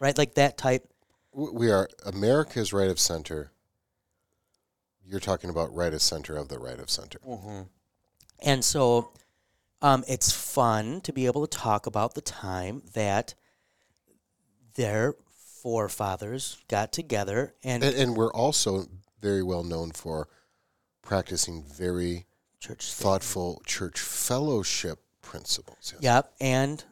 [0.00, 0.16] right?
[0.16, 0.88] Like that type.
[1.32, 3.52] We are America's right of center.
[5.06, 7.18] You're talking about right of center of the right of center.
[8.40, 9.12] And so
[9.80, 13.34] um, it's fun to be able to talk about the time that
[14.74, 15.14] their
[15.62, 18.86] forefathers got together and, And, and we're also
[19.20, 20.28] very well known for
[21.02, 22.26] practicing very
[22.58, 22.92] church.
[22.92, 25.92] thoughtful church fellowship principles.
[25.94, 26.02] Yes.
[26.02, 26.84] Yep, and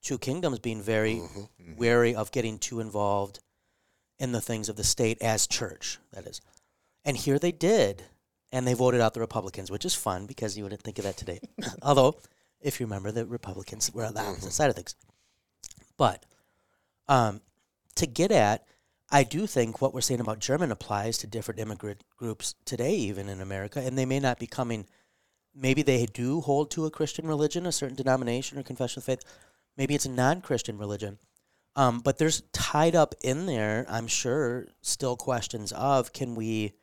[0.00, 1.48] Two Kingdoms being very Mhm.
[1.76, 3.40] wary of getting too involved
[4.18, 6.40] in the things of the state as church, that is.
[7.04, 8.04] And here they did,
[8.52, 11.16] and they voted out the Republicans, which is fun because you wouldn't think of that
[11.16, 11.40] today.
[11.82, 12.16] Although,
[12.60, 14.94] if you remember, the Republicans were on the opposite side of things.
[15.96, 16.24] But
[17.08, 17.40] um,
[17.96, 18.64] to get at,
[19.10, 23.28] I do think what we're saying about German applies to different immigrant groups today, even
[23.28, 24.86] in America, and they may not be coming.
[25.54, 29.24] Maybe they do hold to a Christian religion, a certain denomination or confession of faith.
[29.76, 31.18] Maybe it's a non-Christian religion,
[31.74, 33.86] um, but there's tied up in there.
[33.88, 36.74] I'm sure still questions of can we,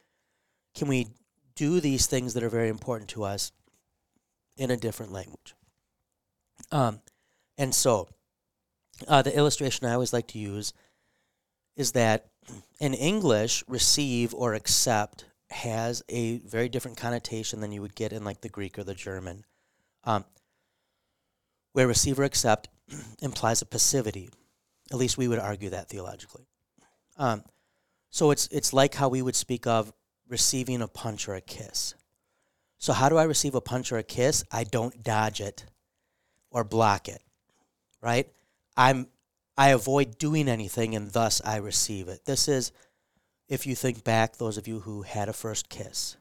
[0.74, 1.10] can we
[1.56, 3.52] do these things that are very important to us
[4.58, 5.54] in a different language.
[6.72, 7.02] Um,
[7.58, 8.10] and so,
[9.08, 10.74] uh, the illustration I always like to use
[11.76, 12.28] is that
[12.80, 18.24] in English, receive or accept has a very different connotation than you would get in
[18.24, 19.44] like the Greek or the German.
[20.04, 20.26] Um,
[21.74, 22.70] where receive or accept
[23.22, 24.30] implies a passivity.
[24.92, 26.48] At least we would argue that theologically.
[27.18, 27.44] Um,
[28.10, 29.92] so it's it's like how we would speak of
[30.30, 31.96] receiving a punch or a kiss.
[32.78, 34.44] So how do I receive a punch or a kiss?
[34.52, 35.66] I don't dodge it
[36.52, 37.22] or block it.
[38.02, 38.30] Right?
[38.78, 39.08] I'm
[39.58, 42.26] I avoid doing anything and thus I receive it.
[42.26, 42.72] This is
[43.48, 46.18] if you think back those of you who had a first kiss.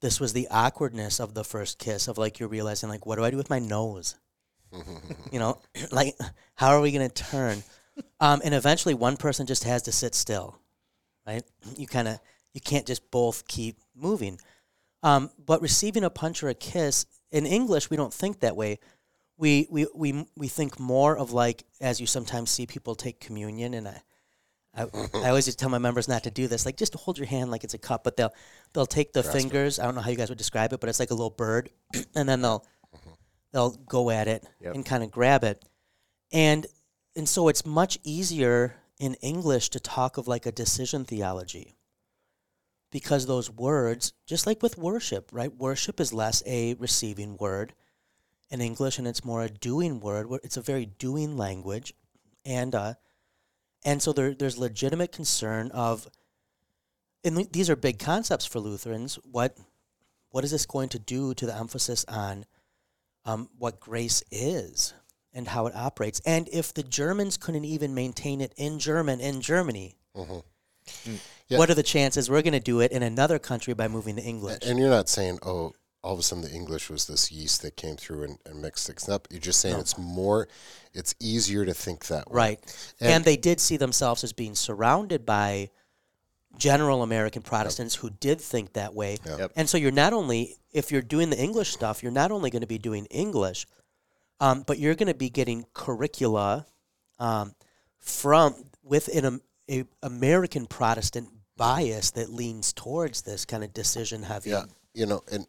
[0.00, 3.24] This was the awkwardness of the first kiss of like you're realizing like what do
[3.24, 4.16] I do with my nose?
[5.32, 5.60] you know,
[5.90, 6.16] like
[6.54, 7.62] how are we going to turn?
[8.20, 10.58] Um, and eventually one person just has to sit still.
[11.26, 11.44] Right?
[11.76, 12.18] You kind of
[12.54, 14.38] you can't just both keep moving.
[15.02, 18.78] Um, but receiving a punch or a kiss in English, we don't think that way.
[19.36, 23.74] We, we, we, we think more of like, as you sometimes see people take communion,
[23.74, 24.02] and I,
[24.76, 26.64] I, I always just tell my members not to do this.
[26.64, 28.32] Like, just hold your hand like it's a cup, but they'll
[28.72, 29.78] they'll take the fingers.
[29.78, 31.70] I don't know how you guys would describe it, but it's like a little bird,
[32.14, 32.60] and then they'll
[32.94, 33.10] mm-hmm.
[33.52, 34.74] they'll go at it Yep.
[34.74, 35.64] and kind of grab it,
[36.32, 36.66] and
[37.16, 41.76] and so it's much easier in English to talk of like a decision theology
[42.90, 45.52] because those words, just like with worship, right?
[45.56, 47.74] Worship is less a receiving word
[48.50, 50.28] in English, and it's more a doing word.
[50.42, 51.94] It's a very doing language,
[52.44, 52.94] and uh,
[53.84, 56.08] and so there, there's legitimate concern of,
[57.24, 59.18] and these are big concepts for Lutherans.
[59.24, 59.56] What
[60.30, 62.44] what is this going to do to the emphasis on
[63.24, 64.94] um, what grace is
[65.32, 66.20] and how it operates?
[66.26, 69.96] And if the Germans couldn't even maintain it in German in Germany,
[71.48, 71.58] Yeah.
[71.58, 74.22] what are the chances we're going to do it in another country by moving to
[74.22, 74.58] English?
[74.66, 75.72] And you're not saying, oh,
[76.04, 78.86] all of a sudden the English was this yeast that came through and, and mixed
[78.86, 79.26] things up.
[79.30, 79.80] You're just saying No.
[79.80, 80.48] it's more,
[80.92, 82.34] it's easier to think that way.
[82.36, 82.76] Right.
[83.00, 85.70] And, And- they did see themselves as being surrounded by
[86.58, 89.16] general American Protestants who did think that way.
[89.24, 89.38] Yep.
[89.38, 89.52] Yep.
[89.56, 92.60] And so you're not only, if you're doing the English stuff, you're not only going
[92.60, 93.66] to be doing English,
[94.40, 96.66] um, but you're going to be getting curricula
[97.18, 97.54] um,
[97.98, 99.40] from within a,
[99.70, 104.50] a American Protestant bias that leans towards this kind of decision heavy.
[104.50, 104.64] Yeah.
[104.92, 105.46] You know, and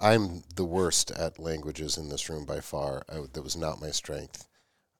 [0.00, 3.02] I'm the worst at languages in this room by far.
[3.08, 4.48] I, that was not my strength.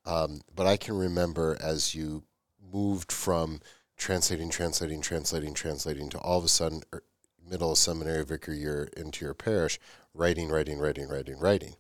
[0.05, 2.25] Um, but I can remember as you
[2.73, 3.61] moved from
[3.97, 7.03] translating, translating, translating, translating to all of a sudden, er,
[7.49, 9.79] middle of seminary vicar year into your parish,
[10.15, 11.75] writing, writing, writing, writing, writing.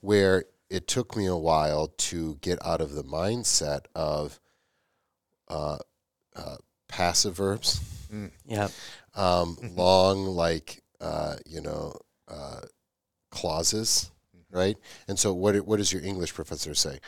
[0.00, 4.38] where it took me a while to get out of the mindset of
[5.48, 5.78] uh,
[6.36, 6.56] uh,
[6.88, 7.80] passive verbs,
[8.46, 8.68] Yeah.
[9.14, 11.96] um, long like uh, you know
[12.28, 12.60] uh,
[13.30, 14.10] clauses,
[14.50, 14.76] right?
[15.08, 16.98] And so, what what does your English professor say?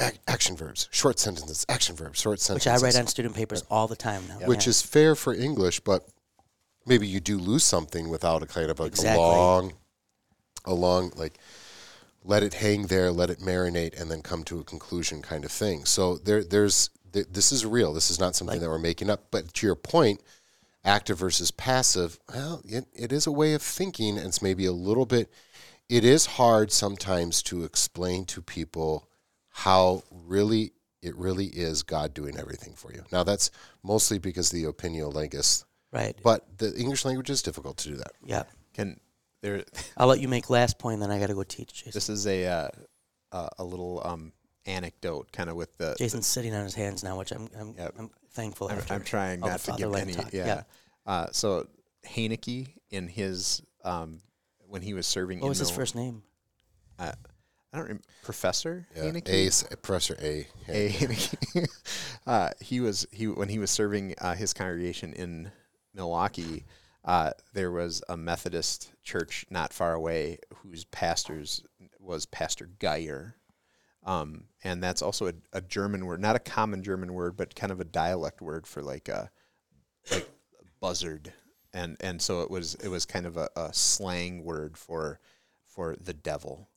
[0.00, 2.66] Ac- action verbs, short sentences, action verbs, short sentences.
[2.72, 2.82] Which.
[2.82, 4.46] I write on student papers all the time now.
[4.48, 4.70] which Yeah.
[4.70, 6.08] is fair for English, but
[6.84, 9.22] maybe you do lose something without a kind of like Exactly.
[9.24, 9.72] a long,
[10.64, 11.38] a long like
[12.24, 15.52] let it hang there, let it marinate, and then come to a conclusion kind of
[15.52, 15.84] thing.
[15.84, 17.92] So there, there's th- this is real.
[17.92, 19.26] This is not something that we're making up.
[19.30, 20.22] But to your point,
[20.84, 24.72] active versus passive, well, it, it is a way of thinking, and it's maybe a
[24.72, 25.30] little bit.
[25.88, 29.08] It is hard sometimes to explain to people
[29.50, 30.72] how really
[31.02, 33.04] it really is God doing everything for you.
[33.12, 33.50] Now that's
[33.82, 36.16] mostly because of the opinio legis, right.
[36.24, 38.12] but the English language is difficult to do that.
[38.24, 38.44] Yeah.
[38.72, 38.98] Can
[39.42, 39.64] there?
[39.96, 41.74] I'll let you make last point, then I got to go teach.
[41.74, 41.92] Jason.
[41.92, 42.68] This is a uh,
[43.30, 44.32] uh, a little um,
[44.66, 45.94] anecdote, kind of with the.
[45.98, 47.94] Jason's sitting on his hands now, which I'm I'm, Yep.
[47.98, 48.68] I'm thankful.
[48.68, 50.14] I'm, after I'm trying not to give fatherland any.
[50.14, 50.32] talk.
[50.32, 50.46] Yeah.
[50.46, 50.62] Yeah.
[51.06, 51.66] Uh, so
[52.06, 54.20] Hoenecke in his um,
[54.68, 55.40] when he was serving.
[55.40, 56.22] What in was his first name?
[56.98, 57.12] Uh,
[57.72, 58.04] I don't remember.
[58.22, 59.02] Professor Yeah.
[59.04, 59.28] Hoenecke.
[59.28, 60.46] A, s- Professor A.
[60.68, 60.88] A.
[60.90, 61.68] Hoenecke.
[62.26, 65.50] uh, he was he when he was serving uh, his congregation in
[65.94, 66.64] Milwaukee.
[67.04, 71.62] Uh, there was a Methodist church not far away whose pastors
[72.00, 73.34] was Pastor Geyer.
[74.04, 77.72] Um, and that's also a, a German word, not a common German word, but kind
[77.72, 79.30] of a dialect word for like a
[80.10, 80.28] like
[80.80, 81.32] buzzard.
[81.72, 85.20] And and so it was it was kind of a, a slang word for
[85.66, 86.68] for the devil.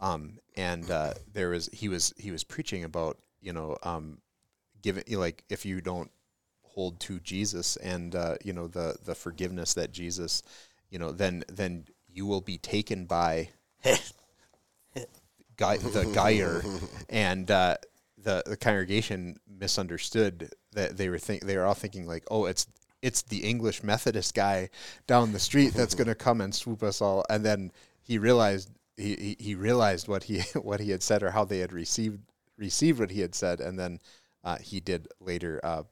[0.00, 4.18] Um, and uh, there was he was he was preaching about you know um,
[4.82, 6.10] giving like if you don't
[6.62, 10.42] hold to Jesus and uh, you know the the forgiveness that Jesus
[10.90, 13.50] you know then then you will be taken by
[15.62, 16.62] guy the Geyer
[17.08, 17.76] and uh,
[18.18, 22.66] the the congregation misunderstood that they were think they were all thinking like oh it's
[23.00, 24.70] it's the English Methodist guy
[25.06, 27.70] down the street that's going to come and swoop us all and then
[28.02, 30.40] he realized he, he, he realized what he
[30.70, 32.20] what he had said or how they had received
[32.58, 34.00] received what he had said and then
[34.44, 35.82] uh, he did later uh,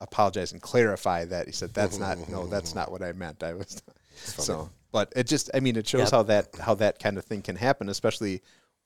[0.00, 1.46] apologize and clarify that.
[1.46, 3.42] He said that's not no that's not what I meant.
[3.42, 3.82] I was
[4.14, 6.10] so but it just I mean it shows Yep.
[6.10, 8.42] how that how that kind of thing can happen especially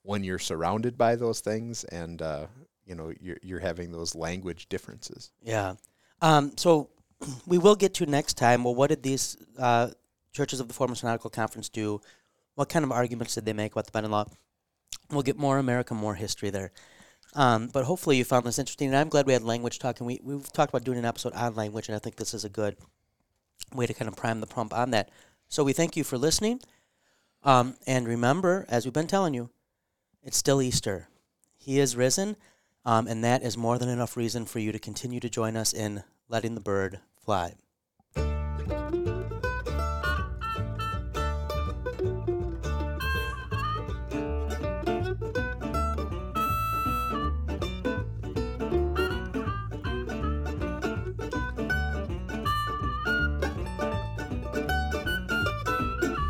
[0.09, 2.47] when you're surrounded by those things and uh,
[2.83, 5.75] you know you're you're having those language differences Yeah.
[6.19, 6.89] Um, so
[7.45, 8.63] we will get to next time.
[8.63, 9.89] Well, what did these uh,
[10.33, 12.01] churches of the former synodical conference do?
[12.55, 14.25] What kind of arguments did they make about the Bennett law?
[15.11, 16.71] We'll get more America, more history there.
[17.35, 19.99] Um, but hopefully you found this interesting, and I'm glad we had language talk.
[19.99, 22.43] And we we've talked about doing an episode on language, and I think this is
[22.43, 22.75] a good
[23.75, 25.11] way to kind of prime the pump on that.
[25.49, 26.61] So we thank you for listening,
[27.43, 29.51] um, and remember, as we've been telling you,
[30.23, 31.07] it's still Easter.
[31.57, 32.35] He is risen,
[32.85, 35.73] um, and that is more than enough reason for you to continue to join us
[35.73, 37.55] in letting the bird fly.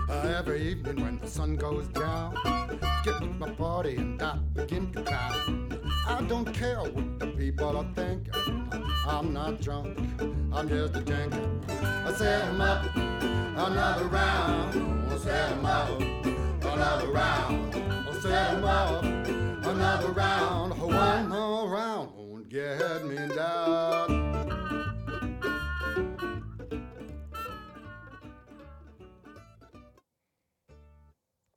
[0.10, 1.99] Uh, sun goes down,
[6.08, 8.34] I don't care what the people are thinking.
[9.08, 9.98] I'm not drunk,
[10.54, 11.64] I'm just a drinking.
[11.70, 15.12] I set 'em up, another round.
[15.12, 16.02] I set 'em up,
[16.74, 17.76] another round.
[18.10, 20.80] I set 'em up, another round.
[20.80, 22.80] One more round, won't get